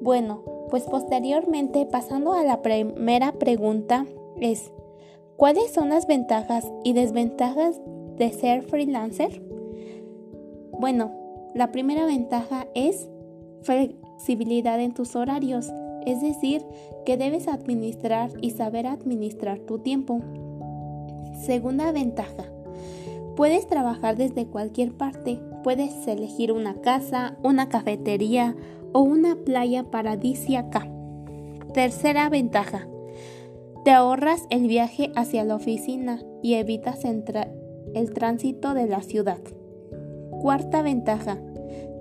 [0.01, 4.07] Bueno, pues posteriormente, pasando a la primera pregunta,
[4.41, 4.73] es
[5.37, 7.79] ¿cuáles son las ventajas y desventajas
[8.17, 9.43] de ser freelancer?
[10.73, 11.13] Bueno,
[11.55, 13.11] la primera ventaja es
[13.65, 15.73] flexibilidad en tus horarios,
[16.07, 16.65] es decir,
[17.05, 20.21] que debes administrar y saber administrar tu tiempo.
[21.41, 22.45] Segunda ventaja,
[23.37, 28.55] puedes trabajar desde cualquier parte, puedes elegir una casa, una cafetería
[28.93, 30.89] o una playa paradisíaca.
[31.73, 32.87] Tercera ventaja,
[33.85, 39.41] te ahorras el viaje hacia la oficina y evitas el tránsito de la ciudad.
[40.41, 41.39] Cuarta ventaja,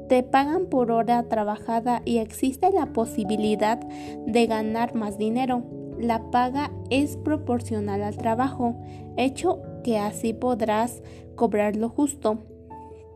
[0.07, 5.63] te pagan por hora trabajada y existe la posibilidad de ganar más dinero.
[5.99, 8.75] La paga es proporcional al trabajo,
[9.17, 11.01] hecho que así podrás
[11.35, 12.39] cobrar lo justo.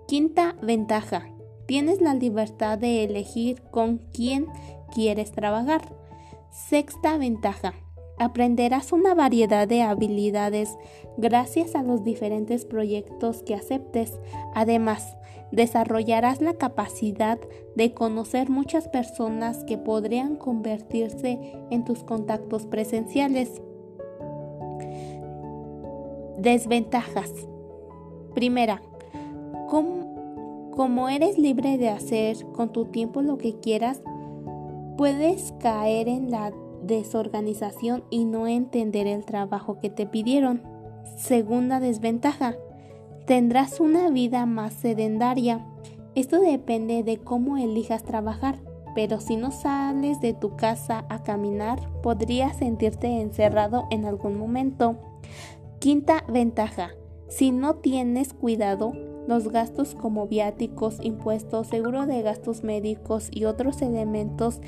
[0.07, 1.29] Quinta ventaja.
[1.65, 4.47] Tienes la libertad de elegir con quién
[4.93, 5.81] quieres trabajar.
[6.49, 7.73] Sexta ventaja.
[8.17, 10.77] Aprenderás una variedad de habilidades
[11.17, 14.17] gracias a los diferentes proyectos que aceptes.
[14.55, 15.17] Además,
[15.51, 17.39] desarrollarás la capacidad
[17.75, 21.39] de conocer muchas personas que podrían convertirse
[21.69, 23.61] en tus contactos presenciales.
[26.37, 27.31] Desventajas.
[28.35, 28.81] Primera,
[29.67, 34.01] como, eres libre de hacer con tu tiempo lo que quieras,
[34.97, 40.61] puedes caer en la desorganización y no entender el trabajo que te pidieron.
[41.15, 42.55] Segunda desventaja,
[43.27, 45.59] tendrás una vida más sedentaria.
[46.15, 48.57] Esto depende de cómo elijas trabajar,
[48.95, 54.95] pero si no sales de tu casa a caminar, podrías sentirte encerrado en algún momento.
[55.79, 56.91] Quinta ventaja,
[57.27, 58.93] si no tienes cuidado,
[59.27, 64.61] los gastos como viáticos, impuestos, seguro de gastos médicos y otros elementos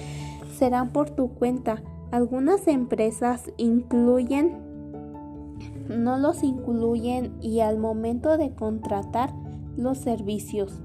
[0.57, 1.81] serán por tu cuenta.
[2.11, 4.68] Algunas empresas incluyen,
[5.89, 9.33] no los incluyen y al momento de contratar
[9.75, 10.81] los servicios.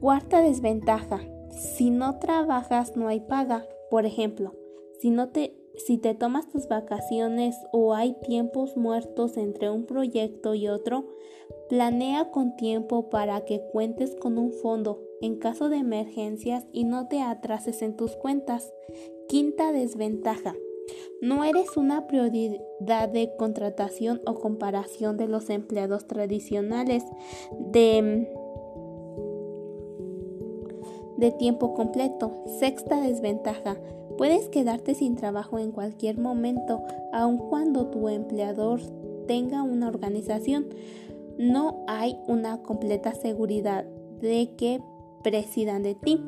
[0.00, 1.20] Cuarta desventaja.
[1.50, 3.64] Si no trabajas no hay paga.
[3.90, 4.54] Por ejemplo,
[5.00, 10.54] si no te si te tomas tus vacaciones o hay tiempos muertos entre un proyecto
[10.54, 11.06] y otro,
[11.68, 17.08] planea con tiempo para que cuentes con un fondo en caso de emergencias y no
[17.08, 18.72] te atrases en tus cuentas.
[19.28, 20.54] Quinta desventaja.
[21.20, 27.04] No eres una prioridad de contratación o comparación de los empleados tradicionales
[27.58, 28.28] de,
[31.16, 32.44] de tiempo completo.
[32.58, 33.76] Sexta desventaja.
[34.18, 36.82] Puedes quedarte sin trabajo en cualquier momento,
[37.12, 38.80] aun cuando tu empleador
[39.26, 40.68] tenga una organización.
[41.38, 43.84] No hay una completa seguridad
[44.20, 44.80] de que
[45.22, 46.20] presidan de ti.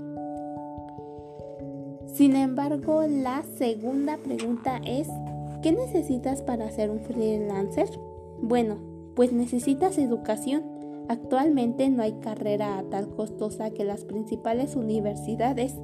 [2.18, 5.06] Sin embargo, la segunda pregunta es,
[5.62, 7.88] ¿qué necesitas para ser un freelancer?
[8.42, 8.78] Bueno,
[9.14, 10.64] pues necesitas educación.
[11.08, 15.76] Actualmente no hay carrera tal costosa que las principales universidades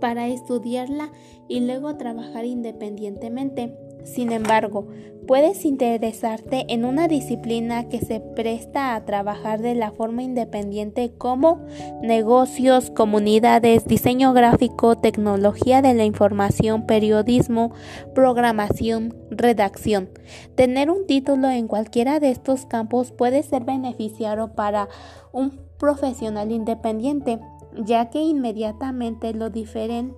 [0.00, 1.12] para estudiarla
[1.46, 3.76] y luego trabajar independientemente.
[4.04, 4.86] Sin embargo,
[5.26, 11.64] puedes interesarte en una disciplina que se presta a trabajar de la forma independiente como
[12.02, 17.72] negocios, comunidades, diseño gráfico, tecnología de la información, periodismo,
[18.14, 20.10] programación, redacción.
[20.54, 24.88] Tener un título en cualquiera de estos campos puede ser beneficiario para
[25.32, 27.40] un profesional independiente,
[27.84, 30.14] ya que inmediatamente lo diferen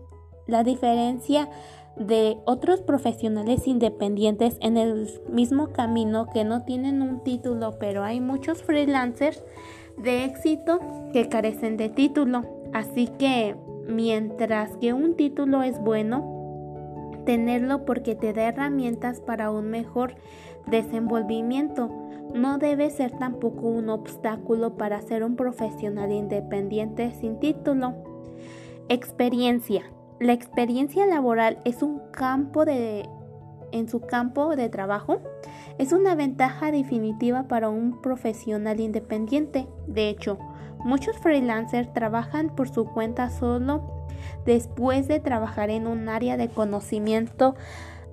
[0.46, 1.48] la diferencia
[1.96, 8.20] de otros profesionales independientes en el mismo camino que no tienen un título, pero hay
[8.20, 9.42] muchos freelancers
[9.96, 10.80] de éxito
[11.12, 12.44] que carecen de título.
[12.72, 13.56] Así que
[13.88, 16.36] mientras que un título es bueno,
[17.24, 20.14] tenerlo porque te da herramientas para un mejor
[20.66, 21.90] desenvolvimiento.
[22.34, 27.94] No debe ser tampoco un obstáculo para ser un profesional independiente sin título.
[28.88, 29.84] Experiencia.
[30.18, 33.08] La experiencia laboral es un campo de
[33.72, 35.20] en su campo de trabajo
[35.78, 39.66] es una ventaja definitiva para un profesional independiente.
[39.86, 40.38] De hecho,
[40.84, 44.06] muchos freelancers trabajan por su cuenta solo
[44.46, 47.54] después de trabajar en un área de conocimiento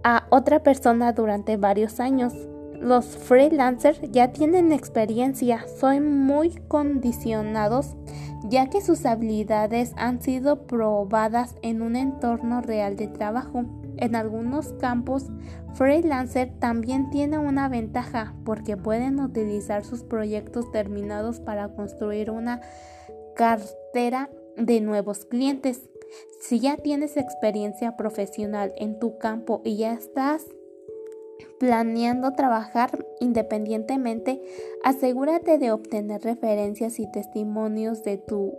[0.03, 2.33] a otra persona durante varios años.
[2.79, 7.95] Los freelancers ya tienen experiencia, son muy condicionados
[8.43, 13.63] ya que sus habilidades han sido probadas en un entorno real de trabajo.
[13.97, 15.27] En algunos campos,
[15.73, 22.61] freelancer también tiene una ventaja porque pueden utilizar sus proyectos terminados para construir una
[23.35, 25.89] cartera de nuevos clientes.
[26.41, 30.45] Si ya tienes experiencia profesional en tu campo y ya estás
[31.59, 34.41] planeando trabajar independientemente,
[34.83, 38.53] asegúrate de obtener referencias y testimonios de tus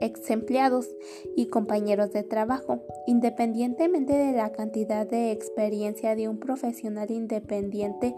[0.00, 0.88] ex empleados
[1.36, 2.80] y compañeros de trabajo.
[3.06, 8.14] Independientemente de la cantidad de experiencia de un profesional independiente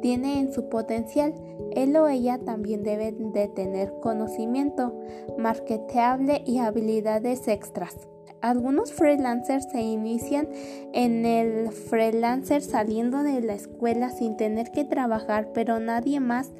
[0.00, 1.34] tiene en su potencial,
[1.74, 4.98] él o ella también debe de tener conocimiento
[5.36, 7.96] marketeable y habilidades extras.
[8.44, 10.46] Algunos freelancers se inician
[10.92, 16.52] en el freelancer saliendo de la escuela sin tener que trabajar, pero nadie más.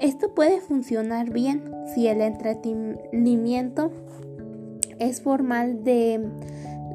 [0.00, 3.92] Esto puede funcionar bien si el entretenimiento
[4.98, 6.20] es formal de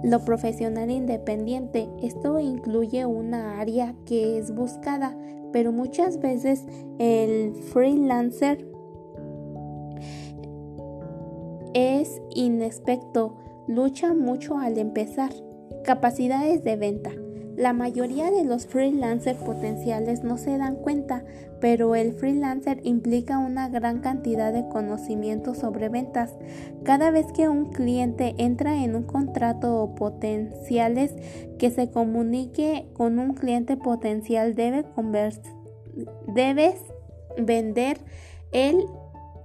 [0.04, 1.88] lo profesional independiente.
[2.04, 5.18] Esto incluye una área que es buscada,
[5.54, 6.66] pero muchas veces
[7.00, 8.68] el freelancer
[11.74, 15.32] es inexperto lucha mucho al empezar.
[15.84, 17.12] Capacidades de venta.
[17.56, 21.24] La mayoría de los freelancers potenciales no se dan cuenta,
[21.62, 26.34] pero el freelancer implica una gran cantidad de conocimiento sobre ventas.
[26.84, 31.14] Cada vez que un cliente entra en un contrato o potenciales
[31.58, 34.84] que se comunique con un cliente potencial debe
[36.28, 36.76] debes
[37.38, 38.00] vender
[38.52, 38.86] el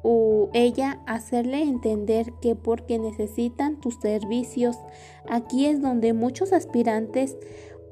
[0.03, 4.79] o ella hacerle entender que porque necesitan tus servicios,
[5.29, 7.37] aquí es donde muchos aspirantes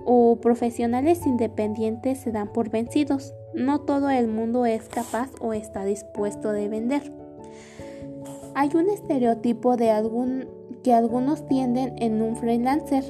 [0.04, 3.34] o profesionales independientes se dan por vencidos.
[3.54, 7.12] No todo el mundo es capaz o está dispuesto de vender.
[8.54, 10.48] Hay un estereotipo de algún
[10.82, 13.04] que algunos tienden en un freelancer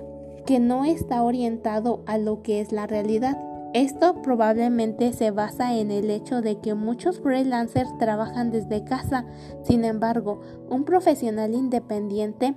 [0.47, 3.39] que no está orientado a lo que es la realidad.
[3.75, 9.27] Esto probablemente se basa en el hecho de que muchos freelancers trabajan desde casa.
[9.65, 10.41] Sin embargo,
[10.71, 12.55] un profesional independiente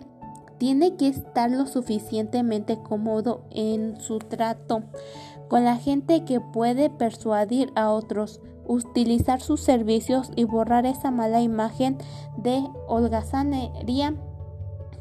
[0.57, 4.83] tiene que estar lo suficientemente cómodo en su trato
[5.49, 11.41] con la gente que puede persuadir a otros, utilizar sus servicios y borrar esa mala
[11.41, 11.97] imagen
[12.37, 14.15] de holgazanería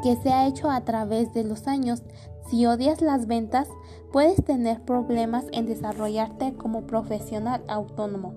[0.03, 2.03] que se ha hecho a través de los años.
[2.49, 3.69] Si odias las ventas,
[4.12, 8.35] puedes tener problemas en desarrollarte como profesional autónomo.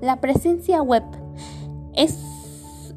[0.00, 1.02] La presencia web
[1.94, 2.18] es,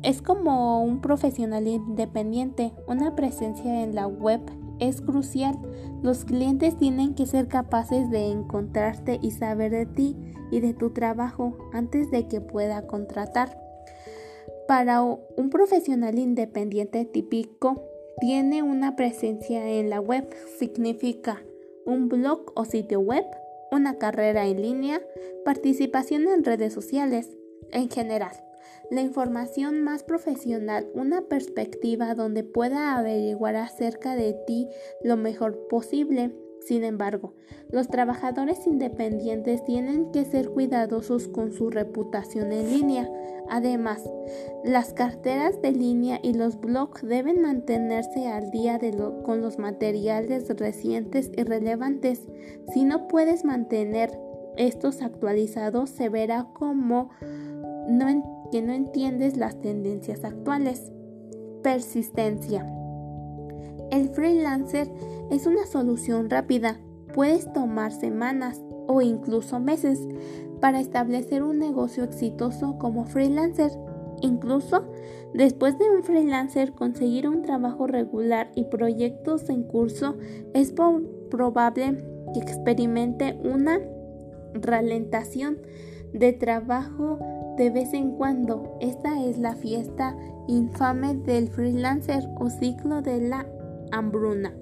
[0.04, 2.74] es como un profesional independiente.
[2.88, 4.41] Una presencia en la web
[4.80, 5.58] es crucial.
[6.02, 10.16] Los clientes tienen que ser capaces de encontrarte y saber de ti
[10.52, 13.58] y de tu trabajo antes de que pueda contratar.
[14.68, 17.82] Para un profesional independiente típico,
[18.20, 20.28] tiene una presencia en la web
[20.58, 21.41] significa
[21.88, 23.26] un blog o sitio web,
[23.72, 25.01] una carrera en línea,
[25.45, 27.35] participación en redes sociales,
[27.72, 28.34] en general.
[28.91, 34.68] La información más profesional, una perspectiva donde pueda averiguar acerca de ti
[35.03, 36.31] lo mejor posible
[36.66, 37.34] sin embargo,
[37.72, 43.10] los trabajadores independientes tienen que ser cuidadosos con su reputación en línea.
[43.50, 44.04] Además,
[44.66, 48.80] las carteras de línea y los blogs deben mantenerse al día
[49.24, 52.28] con los materiales recientes y relevantes.
[52.74, 54.12] Si no puedes mantener
[54.58, 57.12] estos actualizados, se verá como
[58.52, 60.92] que no entiendes las tendencias actuales.
[61.64, 62.66] Persistencia.
[63.91, 64.89] El freelancer
[65.31, 66.80] es una solución rápida.
[67.14, 70.07] Puedes tomar semanas o incluso meses
[70.59, 73.72] para establecer un negocio exitoso como freelancer.
[74.22, 74.84] Incluso
[75.34, 80.18] después de un freelancer conseguir un trabajo regular y proyectos en curso,
[80.53, 80.73] es
[81.30, 82.03] probable
[82.34, 83.80] que experimente una
[84.53, 85.59] ralentación
[86.14, 87.19] de trabajo
[87.57, 88.77] de vez en cuando.
[88.81, 90.15] Esta es la fiesta
[90.47, 93.45] infame del freelancer o ciclo de la
[93.91, 94.53] hambruna.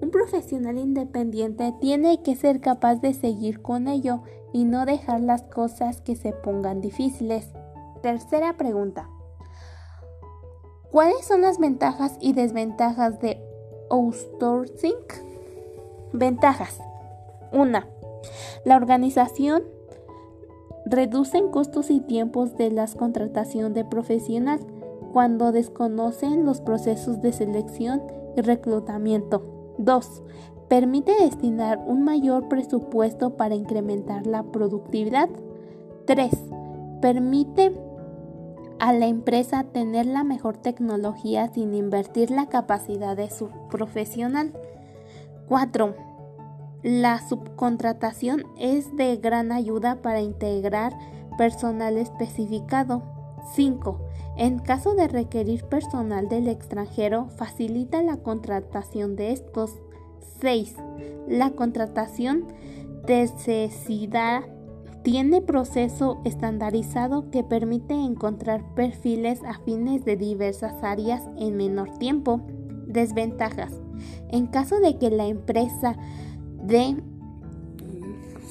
[0.00, 5.42] Un profesional independiente tiene que ser capaz de seguir con ello y no dejar las
[5.42, 7.48] cosas que se pongan difíciles.
[8.02, 9.08] Tercera pregunta.
[10.90, 13.40] ¿Cuáles son las ventajas y desventajas de
[13.90, 14.94] outsourcing?
[16.12, 16.80] Ventajas.
[17.52, 17.80] 1.
[18.64, 19.62] La organización
[20.86, 24.60] reduce costos y tiempos de la contratación de profesional
[25.12, 28.02] cuando desconocen los procesos de selección
[28.36, 29.74] reclutamiento.
[29.78, 30.22] 2.
[30.68, 35.28] Permite destinar un mayor presupuesto para incrementar la productividad.
[36.06, 36.30] 3.
[37.00, 37.72] Permite
[38.78, 44.52] a la empresa tener la mejor tecnología sin invertir la capacidad de su profesional.
[45.48, 45.94] 4.
[46.82, 50.96] La subcontratación es de gran ayuda para integrar
[51.36, 53.02] personal especificado.
[53.54, 54.09] 5.
[54.36, 59.78] En caso de requerir personal del extranjero, facilita la contratación de estos.
[60.40, 60.74] 6.
[61.28, 62.46] La contratación
[63.10, 64.42] necesidad
[65.02, 72.40] tiene proceso estandarizado que permite encontrar perfiles afines de diversas áreas en menor tiempo.
[72.86, 73.72] Desventajas.
[74.28, 75.96] En caso de que la empresa
[76.62, 76.96] de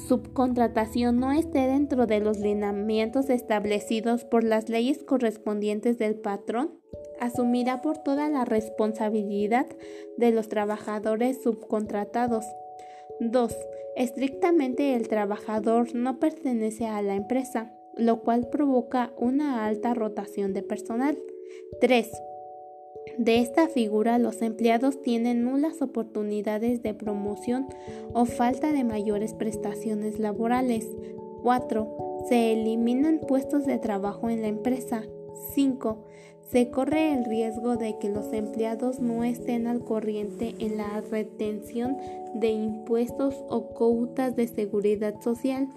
[0.08, 6.78] subcontratación no esté dentro de los lineamientos establecidos por las leyes correspondientes del patrón,
[7.20, 9.66] asumirá por toda la responsabilidad
[10.16, 12.44] de los trabajadores subcontratados.
[13.20, 13.56] 2.
[13.96, 20.62] Estrictamente el trabajador no pertenece a la empresa, lo cual provoca una alta rotación de
[20.62, 21.18] personal.
[21.80, 22.10] 3.
[23.18, 27.66] De esta figura, los empleados tienen nulas oportunidades de promoción
[28.12, 30.88] o falta de mayores prestaciones laborales.
[31.42, 32.24] 4.
[32.28, 35.02] Se eliminan puestos de trabajo en la empresa.
[35.54, 36.06] 5.
[36.50, 41.96] Se corre el riesgo de que los empleados no estén al corriente en la retención
[42.34, 45.68] de impuestos o cuotas de seguridad social.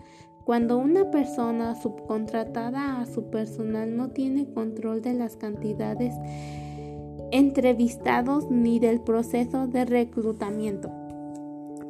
[0.46, 6.14] Cuando una persona subcontratada a su personal no tiene control de las cantidades
[7.34, 10.92] entrevistados ni del proceso de reclutamiento.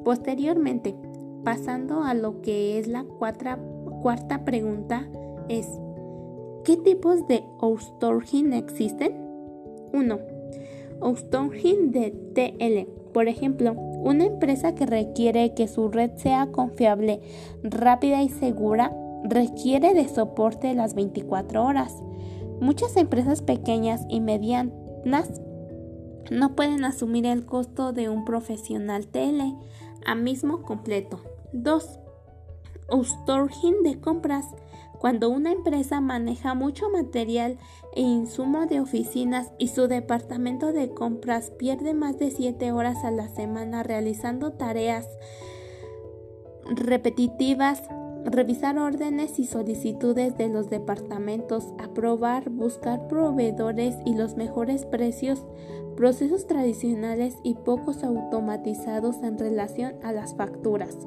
[0.06, 0.96] Posteriormente,
[1.44, 5.06] pasando a lo que es la cuarta pregunta,
[5.50, 5.68] es
[6.64, 9.18] ¿qué tipos de outsourcing existen?
[9.92, 10.20] 1.
[11.02, 13.12] Outsourcing de TL.
[13.12, 17.20] Por ejemplo, una empresa que requiere que su red sea confiable,
[17.64, 18.96] rápida y segura
[19.26, 22.02] requiere de soporte las 24 horas.
[22.62, 29.54] Muchas empresas pequeñas y medianas no pueden asumir el costo de un profesional tele
[30.06, 31.20] a mismo completo.
[31.54, 32.00] 2.
[32.90, 34.46] outsourcing de compras.
[35.00, 37.58] Cuando una empresa maneja mucho material
[37.94, 43.12] e insumo de oficinas y su departamento de compras pierde más de 7 horas a
[43.12, 45.06] la semana realizando tareas
[46.66, 47.84] repetitivas,
[48.26, 55.46] revisar órdenes y solicitudes de los departamentos, aprobar, buscar proveedores y los mejores precios,
[55.96, 60.98] procesos tradicionales y pocos automatizados en relación a las facturas.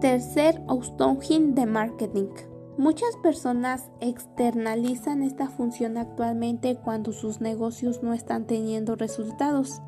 [0.00, 2.28] Tercer outsourcing de marketing.
[2.76, 9.82] Muchas personas externalizan esta función actualmente cuando sus negocios no están teniendo resultados.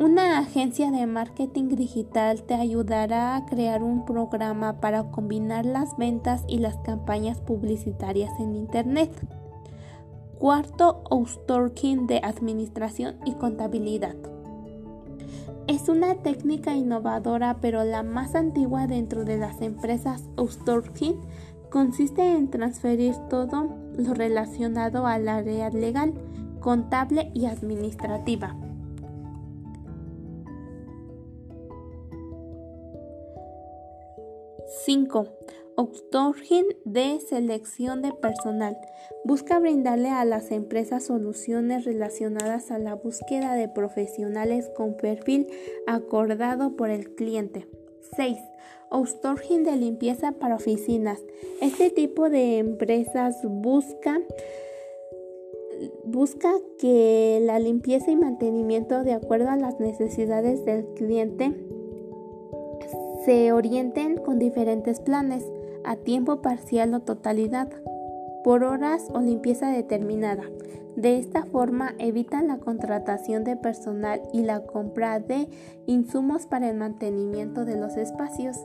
[0.00, 6.42] Una agencia de marketing digital te ayudará a crear un programa para combinar las ventas
[6.48, 9.12] y las campañas publicitarias en Internet.
[10.38, 14.16] Cuarto, outsourcing de administración y contabilidad.
[15.66, 21.20] Es una técnica innovadora, pero la más antigua dentro de las empresas outsourcing
[21.68, 26.14] consiste en transferir todo lo relacionado al área legal,
[26.60, 28.56] contable y administrativa.
[34.70, 35.26] 5.
[35.76, 38.76] Outsourcing de selección de personal.
[39.24, 45.48] Busca brindarle a las empresas soluciones relacionadas a la búsqueda de profesionales con perfil
[45.88, 47.66] acordado por el cliente.
[48.16, 48.38] 6.
[48.90, 51.20] Outsourcing de limpieza para oficinas.
[51.60, 54.20] Este tipo de empresas busca
[56.04, 61.54] busca que la limpieza y mantenimiento de acuerdo a las necesidades del cliente
[63.24, 65.44] se orienten con diferentes planes,
[65.84, 67.68] a tiempo parcial o totalidad,
[68.44, 70.44] por horas o limpieza determinada.
[70.96, 75.48] De esta forma evitan la contratación de personal y la compra de
[75.86, 78.56] insumos para el mantenimiento de los espacios.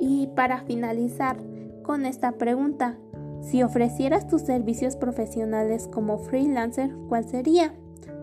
[0.00, 1.36] Y para finalizar
[1.82, 2.98] con esta pregunta,
[3.40, 7.72] si ofrecieras tus servicios profesionales como freelancer, ¿cuál sería?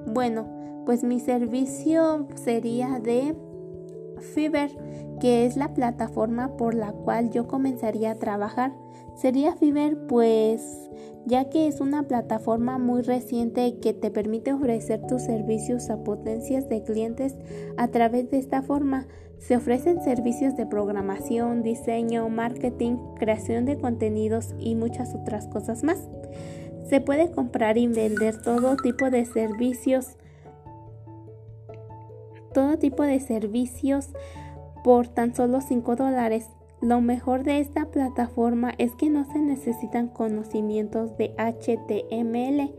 [0.06, 0.45] Bueno,
[0.86, 3.36] pues mi servicio sería de
[4.19, 4.71] Fiverr,
[5.19, 8.73] que es la plataforma por la cual yo comenzaría a trabajar.
[9.15, 10.89] Sería Fiverr pues
[11.25, 16.69] ya que es una plataforma muy reciente que te permite ofrecer tus servicios a potencias
[16.69, 17.35] de clientes
[17.77, 19.07] a través de esta forma.
[19.39, 26.07] Se ofrecen servicios de programación, diseño, marketing, creación de contenidos y muchas otras cosas más.
[26.87, 30.17] Se puede comprar y vender todo tipo de servicios
[32.56, 34.10] todo tipo de servicios
[34.84, 36.48] por tan solo 5 dólares.
[36.82, 42.73] Lo mejor de esta plataforma es que no se necesitan conocimientos de HTML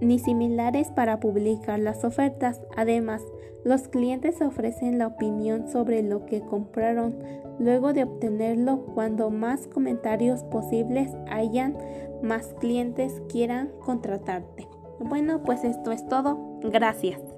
[0.00, 2.60] ni similares para publicar las ofertas.
[2.76, 3.22] Además,
[3.64, 7.16] los clientes ofrecen la opinión sobre lo que compraron
[7.60, 11.76] luego de obtenerlo cuando más comentarios posibles hayan,
[12.22, 14.66] más clientes quieran contratarte.
[14.98, 16.58] Bueno, pues esto es todo.
[16.62, 17.37] Gracias.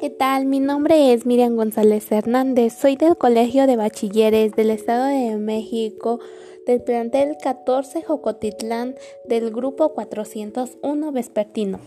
[0.00, 0.46] ¿Qué tal?
[0.46, 2.72] Mi nombre es Miriam González Hernández.
[2.72, 6.20] Soy del Colegio de Bachilleres del Estado de México,
[6.66, 8.94] del plantel 14 Jocotitlán
[9.28, 11.80] del grupo 401 Vespertino.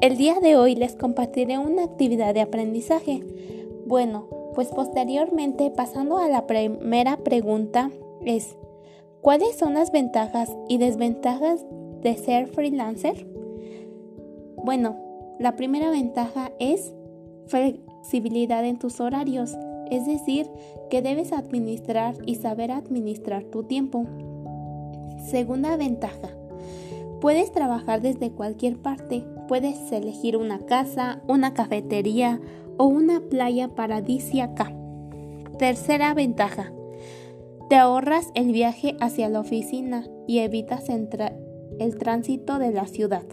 [0.00, 3.24] El día de hoy les compartiré una actividad de aprendizaje.
[3.84, 7.90] Bueno, pues posteriormente, pasando a la primera pregunta,
[8.24, 8.56] es
[9.22, 11.66] ¿cuáles son las ventajas y desventajas
[12.00, 13.26] de ser freelancer?
[14.54, 14.96] Bueno,
[15.40, 16.92] la primera ventaja es
[17.46, 19.56] flexibilidad en tus horarios,
[19.90, 20.50] es decir,
[20.90, 24.06] que debes administrar y saber administrar tu tiempo.
[25.18, 26.30] Segunda ventaja,
[27.20, 32.40] puedes trabajar desde cualquier parte, puedes elegir una casa, una cafetería
[32.76, 34.72] o una playa paradisiaca.
[35.58, 36.72] Tercera ventaja,
[37.68, 43.24] te ahorras el viaje hacia la oficina y evitas el tránsito de la ciudad.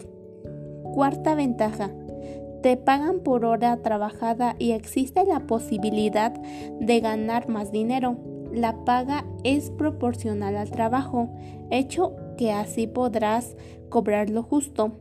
[0.94, 1.90] Cuarta ventaja,
[2.64, 6.32] te pagan por hora trabajada y existe la posibilidad
[6.80, 8.16] de ganar más dinero.
[8.54, 11.28] La paga es proporcional al trabajo,
[11.70, 13.54] hecho que así podrás
[13.90, 14.92] cobrar lo justo.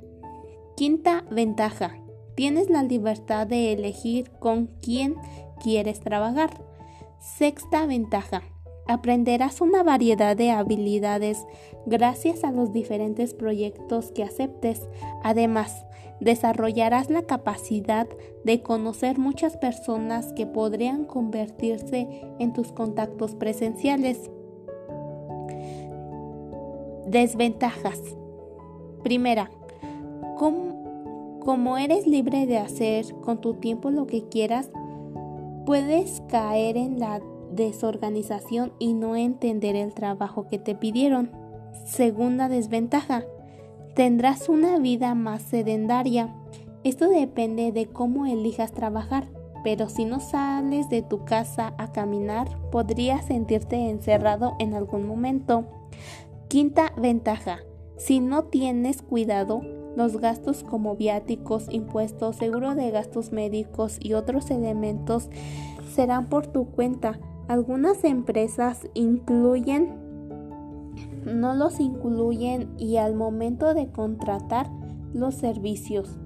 [0.76, 1.95] Quinta ventaja.
[2.35, 5.15] Tienes la libertad de elegir con quién
[5.64, 6.65] quieres trabajar.
[7.22, 8.41] Sexta ventaja.
[8.90, 11.38] Aprenderás una variedad de habilidades
[11.85, 14.81] gracias a los diferentes proyectos que aceptes.
[15.23, 15.85] Además,
[16.19, 18.07] desarrollarás la capacidad
[18.44, 22.07] de conocer muchas personas que podrían convertirse
[22.40, 24.30] en tus contactos presenciales.
[27.07, 27.99] Desventajas.
[29.03, 29.52] Primera,
[30.38, 34.72] como, eres libre de hacer con tu tiempo lo que quieras,
[35.65, 37.22] puedes caer en la
[37.52, 41.31] desorganización y no entender el trabajo que te pidieron.
[41.85, 43.26] Segunda desventaja,
[43.95, 46.33] tendrás una vida más sedentaria.
[46.83, 49.27] Esto depende de cómo elijas trabajar,
[49.63, 55.65] pero si no sales de tu casa a caminar, podrías sentirte encerrado en algún momento.
[56.49, 57.59] Quinta ventaja,
[57.97, 59.61] si no tienes cuidado,
[59.95, 65.29] los gastos como viáticos, impuestos, seguro de gastos médicos y otros elementos
[65.93, 67.19] serán por tu cuenta.
[67.47, 70.02] Algunas empresas incluyen,
[71.25, 74.69] no los incluyen y al momento de contratar
[75.13, 76.17] los servicios.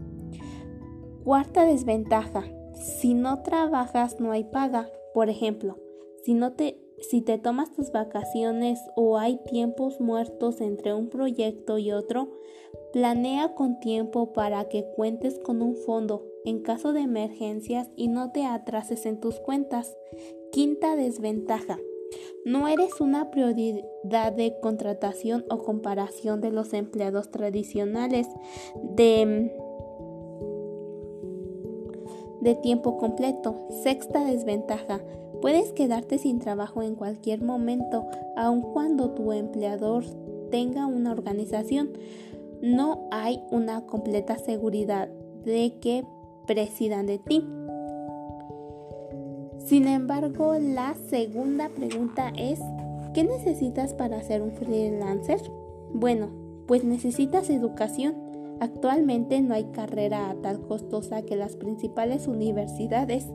[1.23, 2.43] Cuarta desventaja,
[2.73, 4.89] si no trabajas no hay paga.
[5.13, 5.77] Por ejemplo,
[6.23, 11.77] si no te si te tomas tus vacaciones o hay tiempos muertos entre un proyecto
[11.77, 12.31] y otro,
[12.91, 18.31] planea con tiempo para que cuentes con un fondo en caso de emergencias y no
[18.31, 19.95] te atrases en tus cuentas.
[20.51, 21.77] Quinta desventaja.
[22.45, 28.27] No eres una prioridad de contratación o comparación de los empleados tradicionales
[28.95, 29.51] de,
[32.41, 33.67] de tiempo completo.
[33.83, 35.01] Sexta desventaja.
[35.41, 40.03] Puedes quedarte sin trabajo en cualquier momento, aun cuando tu empleador
[40.49, 41.91] tenga una organización.
[42.61, 45.09] No hay una completa seguridad
[45.43, 46.05] de que
[46.47, 47.45] presidan de ti.
[49.67, 52.57] Sin embargo, la segunda pregunta es,
[53.13, 55.41] ¿qué necesitas para ser un freelancer?
[55.93, 56.29] Bueno,
[56.67, 58.15] pues necesitas educación.
[58.61, 63.25] Actualmente no hay carrera tal costosa que las principales universidades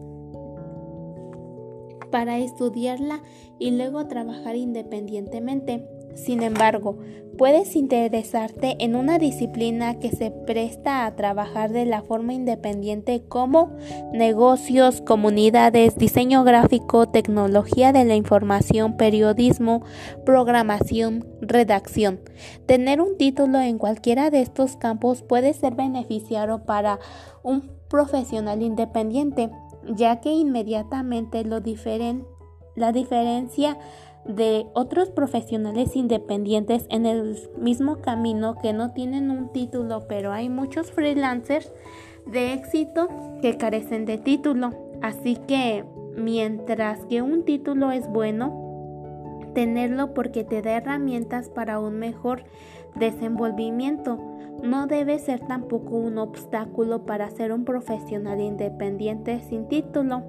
[2.10, 3.20] para estudiarla
[3.59, 5.86] y luego trabajar independientemente.
[6.14, 6.98] Sin embargo,
[7.39, 13.76] puedes interesarte en una disciplina que se presta a trabajar de la forma independiente como
[14.12, 19.82] negocios, comunidades, diseño gráfico, tecnología de la información, periodismo,
[20.24, 22.20] programación, redacción.
[22.66, 26.98] Tener un título en cualquiera de estos campos puede ser beneficiario para
[27.43, 29.51] un profesional independiente
[29.89, 31.60] ya que inmediatamente lo
[32.74, 33.78] la diferencia
[34.24, 40.49] de otros profesionales independientes en el mismo camino que no tienen un título, pero hay
[40.49, 41.73] muchos freelancers
[42.27, 43.09] de éxito
[43.40, 44.70] que carecen de título.
[45.03, 45.85] Así que
[46.16, 52.44] mientras que un título es bueno, tenerlo porque te da herramientas para un mejor
[52.94, 54.19] desenvolvimiento
[54.62, 60.23] no debe ser tampoco un obstáculo para ser un profesional independiente sin título.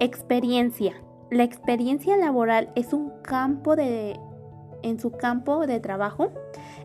[0.00, 1.03] Experiencia.
[1.30, 4.18] La experiencia laboral es un campo de
[4.82, 6.30] en su campo de trabajo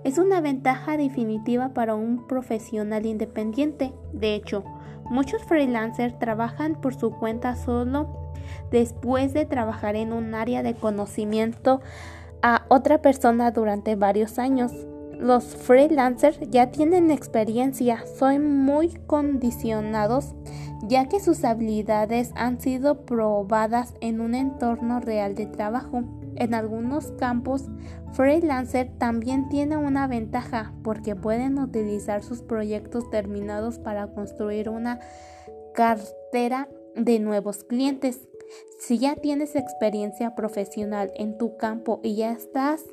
[0.04, 3.94] es una ventaja definitiva para un profesional independiente.
[4.14, 4.64] De hecho,
[5.10, 8.34] muchos freelancers trabajan por su cuenta solo
[8.72, 11.82] después de trabajar en un área de conocimiento
[12.42, 14.72] a otra persona durante varios años.
[15.20, 20.34] Los freelancers ya tienen experiencia, son muy condicionados
[20.88, 26.04] ya que sus habilidades han sido probadas en un entorno real de trabajo.
[26.36, 27.66] En algunos campos,
[28.14, 35.00] freelancer también tiene una ventaja porque pueden utilizar sus proyectos terminados para construir una
[35.74, 38.28] cartera de nuevos clientes.
[38.80, 42.84] Si ya tienes experiencia profesional en tu campo y ya estás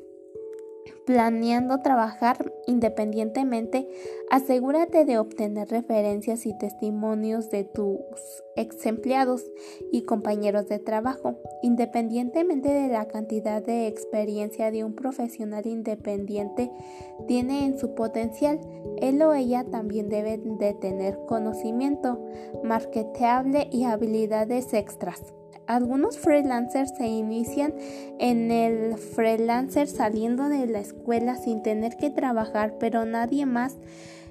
[1.05, 3.87] planeando trabajar independientemente,
[4.29, 7.97] asegúrate de obtener referencias y testimonios de tus
[8.55, 9.45] ex empleados
[9.91, 11.35] y compañeros de trabajo.
[11.61, 16.71] Independientemente de la cantidad de experiencia de un profesional independiente
[17.27, 18.59] tiene en su potencial,
[18.97, 22.19] él o ella también deben de tener conocimiento
[22.63, 25.21] marketeable y habilidades extras.
[25.67, 27.73] Algunos freelancers se inician
[28.19, 33.77] en el freelancer saliendo de la escuela sin tener que trabajar, pero nadie más.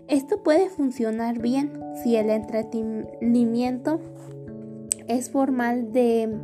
[0.09, 4.01] Esto puede funcionar bien si el entretenimiento
[5.09, 6.39] es formal de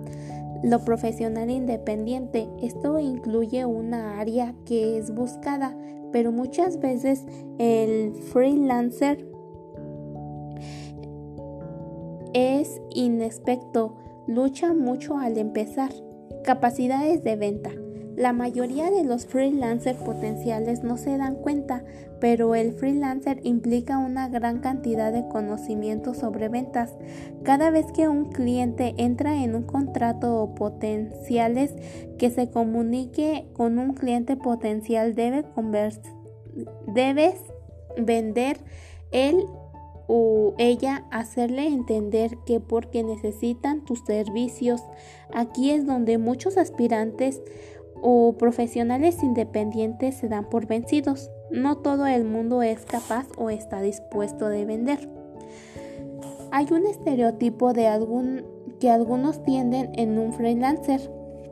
[0.62, 2.48] lo profesional independiente.
[2.60, 5.74] Esto incluye una área que es buscada,
[6.12, 7.24] pero muchas veces
[7.58, 9.26] el freelancer
[12.34, 14.01] es inexperto
[14.34, 15.90] lucha mucho al empezar.
[16.44, 17.70] Capacidades de venta.
[18.16, 21.82] La mayoría de los freelancers potenciales no se dan cuenta,
[22.20, 26.94] pero el freelancer implica una gran cantidad de conocimiento sobre ventas.
[27.42, 31.74] Cada vez que un cliente entra en un contrato o potenciales
[32.18, 35.44] que se comunique con un cliente potencial debe
[36.86, 37.40] debes
[37.96, 38.58] vender
[39.10, 39.46] él
[40.14, 44.82] o ella hacerle entender que porque necesitan tus servicios.
[45.32, 47.40] Aquí es donde muchos aspirantes
[48.02, 51.30] o profesionales independientes se dan por vencidos.
[51.50, 55.08] No todo el mundo es capaz o está dispuesto de vender.
[56.50, 58.44] Hay un estereotipo de algún
[58.80, 61.00] que algunos tienden en un freelancer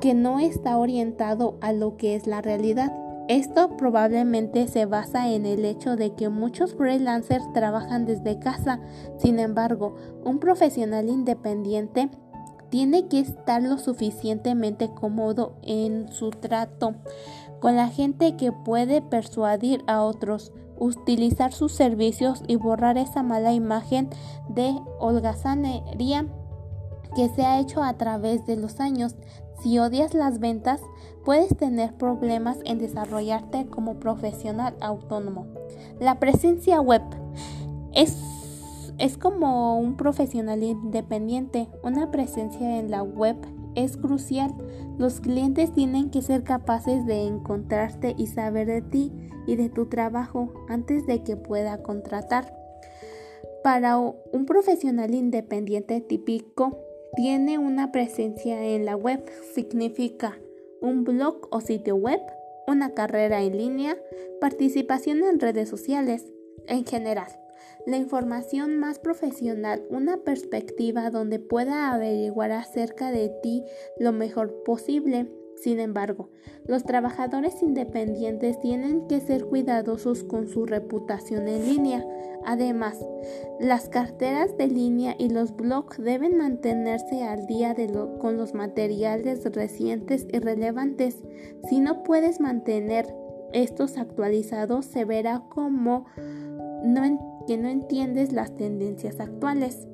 [0.03, 2.93] que no está orientado a lo que es la realidad.
[3.31, 8.81] Esto probablemente se basa en el hecho de que muchos freelancers trabajan desde casa.
[9.19, 9.95] Sin embargo,
[10.25, 12.11] un profesional independiente
[12.71, 16.97] tiene que estar lo suficientemente cómodo en su trato
[17.61, 23.53] con la gente que puede persuadir a otros, utilizar sus servicios y borrar esa mala
[23.53, 24.11] imagen
[24.49, 26.27] de holgazanería
[27.15, 29.15] que se ha hecho a través de los años.
[29.63, 30.81] Si odias las ventas,
[31.25, 35.47] puedes tener problemas en desarrollarte como profesional autónomo.
[35.99, 37.03] La presencia web
[37.93, 38.17] es
[39.01, 41.69] es como un profesional independiente.
[41.83, 43.37] Una presencia en la web
[43.75, 44.53] es crucial.
[44.99, 49.11] Los clientes tienen que ser capaces de encontrarte y saber de ti
[49.47, 52.55] y de tu trabajo antes de que pueda contratar.
[53.65, 56.79] Para un profesional independiente típico,
[57.17, 59.23] tiene una presencia en la web.
[59.55, 60.39] Significa
[60.81, 62.21] un blog o sitio web,
[62.67, 63.97] una carrera en línea,
[64.41, 66.27] participación en redes sociales
[66.67, 67.41] en general
[67.87, 73.65] la información más profesional, una perspectiva donde pueda averiguar acerca de ti
[73.99, 75.29] lo mejor posible.
[75.61, 76.31] Sin embargo,
[76.67, 82.07] los trabajadores independientes tienen que ser cuidadosos con su reputación en línea.
[82.47, 82.99] Además,
[83.61, 87.77] las carteras de línea y los blogs deben mantenerse al día
[88.21, 91.19] con los materiales recientes y relevantes.
[91.69, 93.15] Si no puedes mantener
[93.53, 96.07] estos actualizados, se verá como
[97.47, 99.87] que no entiendes las tendencias actuales.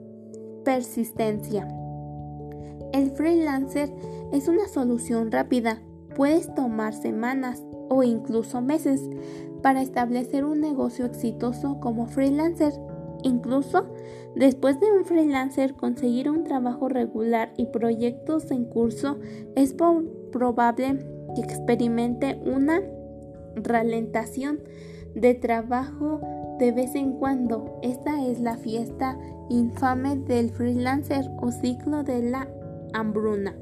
[0.65, 1.67] Persistencia.
[2.93, 3.93] El freelancer
[4.33, 5.83] es una solución rápida.
[6.15, 9.03] Puedes tomar semanas o incluso meses
[9.63, 12.73] para establecer un negocio exitoso como freelancer.
[13.23, 13.87] Incluso
[14.35, 19.19] después de un freelancer conseguir un trabajo regular y proyectos en curso,
[19.55, 20.99] es probable
[21.35, 22.81] que experimente una
[23.57, 24.61] ralentación
[25.15, 26.21] de trabajo
[26.59, 27.79] de vez en cuando.
[27.83, 32.49] Esta es la fiesta infame del freelancer o ciclo de la
[32.93, 33.57] hambruna.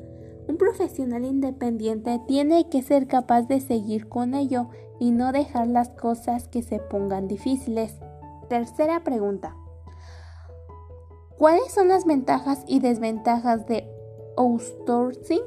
[0.46, 4.68] Un profesional independiente tiene que ser capaz de seguir con ello
[5.00, 7.98] y no dejar las cosas que se pongan difíciles.
[8.48, 9.56] Tercera pregunta.
[11.38, 13.88] ¿Cuáles son las ventajas y desventajas de
[14.36, 15.42] outsourcing?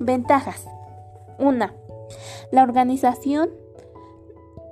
[0.00, 0.66] Ventajas.
[1.38, 1.66] 1.
[2.50, 3.50] La organización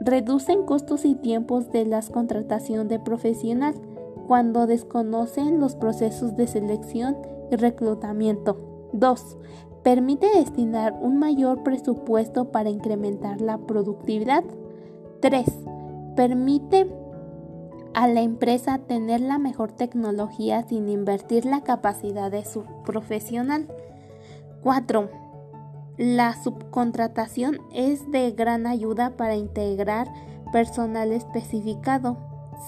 [0.01, 3.75] reducen costos y tiempos de la contratación de profesional
[4.27, 7.17] cuando desconocen los procesos de selección
[7.51, 8.72] y reclutamiento.
[8.93, 9.39] 2.
[9.83, 14.45] Permite destinar un mayor presupuesto para incrementar la productividad.
[15.21, 15.45] 3.
[16.17, 16.91] Permite
[17.95, 23.69] a la empresa tener la mejor tecnología sin invertir la capacidad de su profesional.
[24.63, 25.23] 4
[25.99, 30.09] la subcontratación es de gran ayuda para integrar
[30.53, 32.17] personal especificado.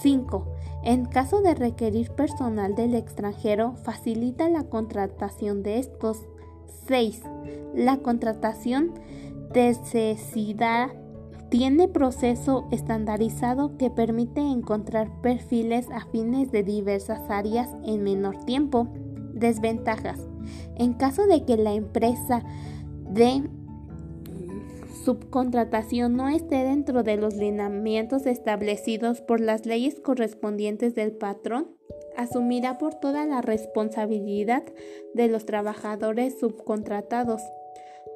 [0.02, 0.46] 5.
[0.84, 6.18] En caso de requerir personal del extranjero, facilita la contratación de estos.
[6.86, 7.22] 6.
[7.74, 8.92] La contratación
[9.54, 10.90] necesidad
[11.48, 18.88] tiene proceso estandarizado que permite encontrar perfiles afines de diversas áreas en menor tiempo.
[19.32, 20.18] Desventajas.
[20.76, 22.42] En caso de que la empresa
[23.08, 23.48] de
[25.04, 31.76] subcontratación no esté dentro de los lineamientos establecidos por las leyes correspondientes del patrón,
[32.16, 34.64] asumirá por toda la responsabilidad
[35.12, 37.42] de los trabajadores subcontratados.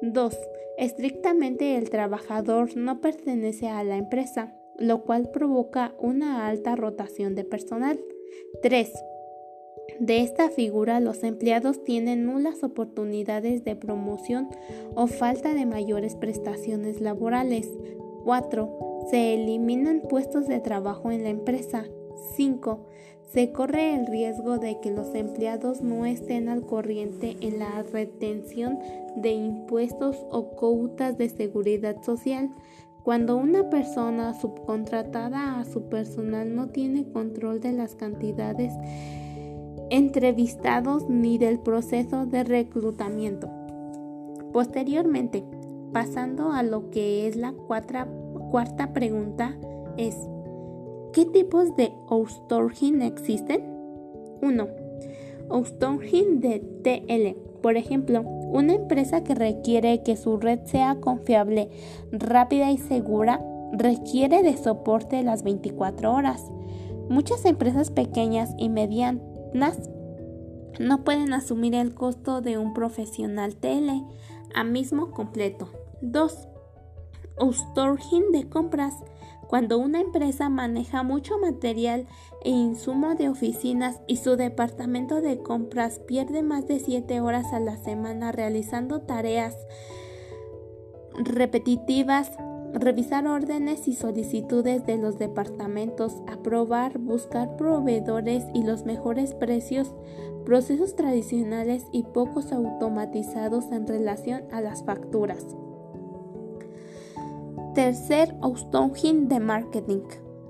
[0.01, 0.37] 2.
[0.77, 7.43] Estrictamente el trabajador no pertenece a la empresa, lo cual provoca una alta rotación de
[7.43, 7.99] personal.
[8.63, 8.91] 3.
[9.99, 14.49] De esta figura, los empleados tienen nulas oportunidades de promoción
[14.95, 17.69] o falta de mayores prestaciones laborales.
[18.23, 19.07] 4.
[19.09, 21.85] Se eliminan puestos de trabajo en la empresa.
[22.35, 22.85] 5.
[23.31, 28.79] Se corre el riesgo de que los empleados no estén al corriente en la retención
[29.15, 32.49] de impuestos o cuotas de seguridad social.
[33.03, 38.73] Cuando una persona subcontratada a su personal no tiene control de las cantidades
[39.89, 43.49] entrevistados ni del proceso de reclutamiento.
[44.53, 45.43] Posteriormente,
[45.93, 49.57] pasando a lo que es la cuarta pregunta,
[49.97, 50.15] es
[51.11, 53.63] ¿Qué tipos de outsourcing existen?
[54.43, 54.67] 1.
[55.49, 57.61] Outsourcing de TL.
[57.61, 61.69] Por ejemplo, una empresa que requiere que su red sea confiable,
[62.11, 63.43] rápida y segura
[63.73, 66.51] requiere de soporte las 24 horas.
[67.09, 74.03] Muchas empresas pequeñas y medianas no pueden asumir el costo de un profesional TL
[74.53, 75.69] a mismo completo.
[76.01, 76.47] 2.
[77.37, 78.93] Outsourcing de compras.
[79.47, 82.05] Cuando una empresa maneja mucho material
[82.43, 87.59] e insumo de oficinas y su departamento de compras pierde más de 7 horas a
[87.59, 89.55] la semana realizando tareas
[91.15, 92.31] repetitivas,
[92.73, 99.93] revisar órdenes y solicitudes de los departamentos, aprobar, buscar proveedores y los mejores precios,
[100.45, 105.45] procesos tradicionales y pocos automatizados en relación a las facturas.
[107.75, 110.01] Tercer outsourcing de marketing.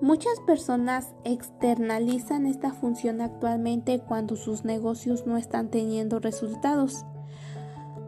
[0.01, 7.05] Muchas personas externalizan esta función actualmente cuando sus negocios no están teniendo resultados.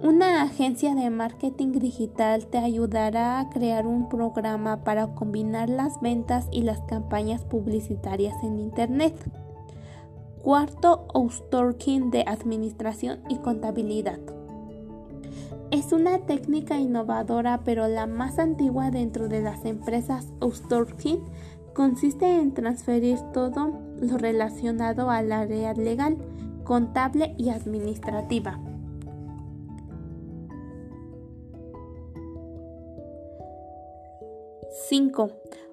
[0.03, 6.47] Una agencia de marketing digital te ayudará a crear un programa para combinar las ventas
[6.51, 9.13] y las campañas publicitarias en Internet.
[10.41, 14.17] Cuarto, outsourcing de administración y contabilidad.
[15.69, 21.19] Es una técnica innovadora, pero la más antigua dentro de las empresas outsourcing
[21.75, 26.17] consiste en transferir todo lo relacionado al área legal,
[26.63, 28.59] contable y administrativa.
[34.91, 35.29] 5.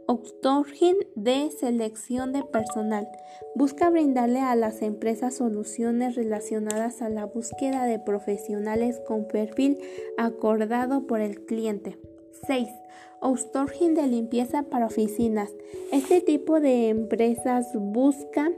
[0.06, 3.08] Outsourcing de selección de personal.
[3.56, 9.76] Busca brindarle a las empresas soluciones relacionadas a la búsqueda de profesionales con perfil
[10.18, 11.98] acordado por el cliente.
[12.46, 12.68] 6.
[13.20, 15.50] Outsourcing de limpieza para oficinas.
[15.90, 18.52] Este tipo de empresas busca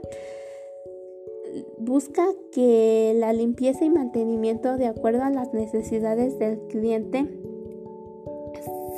[1.79, 7.27] busca que la limpieza y mantenimiento de acuerdo a las necesidades del cliente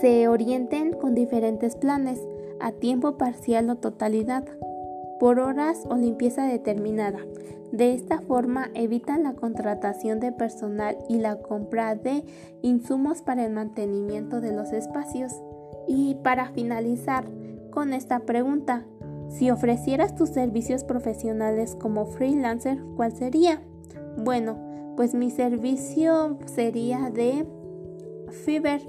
[0.03, 2.19] se orienten con diferentes planes
[2.59, 4.43] a tiempo parcial o totalidad,
[5.17, 7.19] por horas o limpieza determinada.
[7.71, 12.25] De esta forma evitan la contratación de personal y la compra de
[12.61, 15.41] insumos para el mantenimiento de los espacios.
[15.87, 17.23] Y para finalizar
[17.71, 18.83] con esta pregunta,
[19.29, 23.61] si ofrecieras tus servicios profesionales como freelancer, ¿cuál sería?
[24.17, 24.57] Bueno,
[24.97, 27.45] pues mi servicio sería de
[28.33, 28.81] Fiverr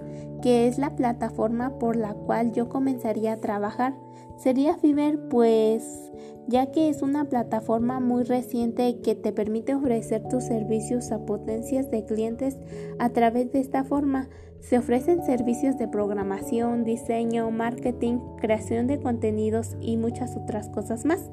[0.43, 3.95] que es la plataforma por la cual yo comenzaría a trabajar.
[4.37, 6.13] Sería Fiverr pues
[6.47, 11.91] ya que es una plataforma muy reciente que te permite ofrecer tus servicios a potencias
[11.91, 12.59] de clientes
[12.99, 14.29] a través de esta forma.
[14.61, 21.31] Se ofrecen servicios de programación, diseño, marketing, creación de contenidos y muchas otras cosas más.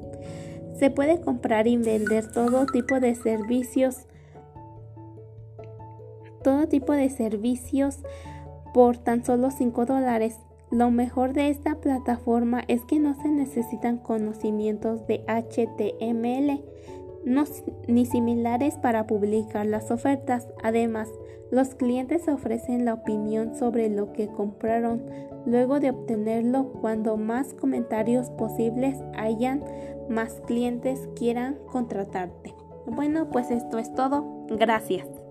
[0.78, 4.06] Se puede comprar y vender todo tipo de servicios,
[6.42, 7.98] todo tipo de servicios
[8.74, 10.38] por tan solo 5 dólares.
[10.70, 16.62] Lo mejor de esta plataforma es que no se necesitan conocimientos de HTML
[17.86, 20.48] ni similares para publicar las ofertas.
[20.62, 21.08] Además,
[21.50, 25.02] los clientes ofrecen la opinión sobre lo que compraron
[25.44, 26.72] luego de obtenerlo.
[26.80, 29.62] Cuando más comentarios posibles hayan,
[30.08, 32.54] más clientes quieran contratarte.
[32.86, 34.46] Bueno, pues esto es todo.
[34.48, 35.21] Gracias.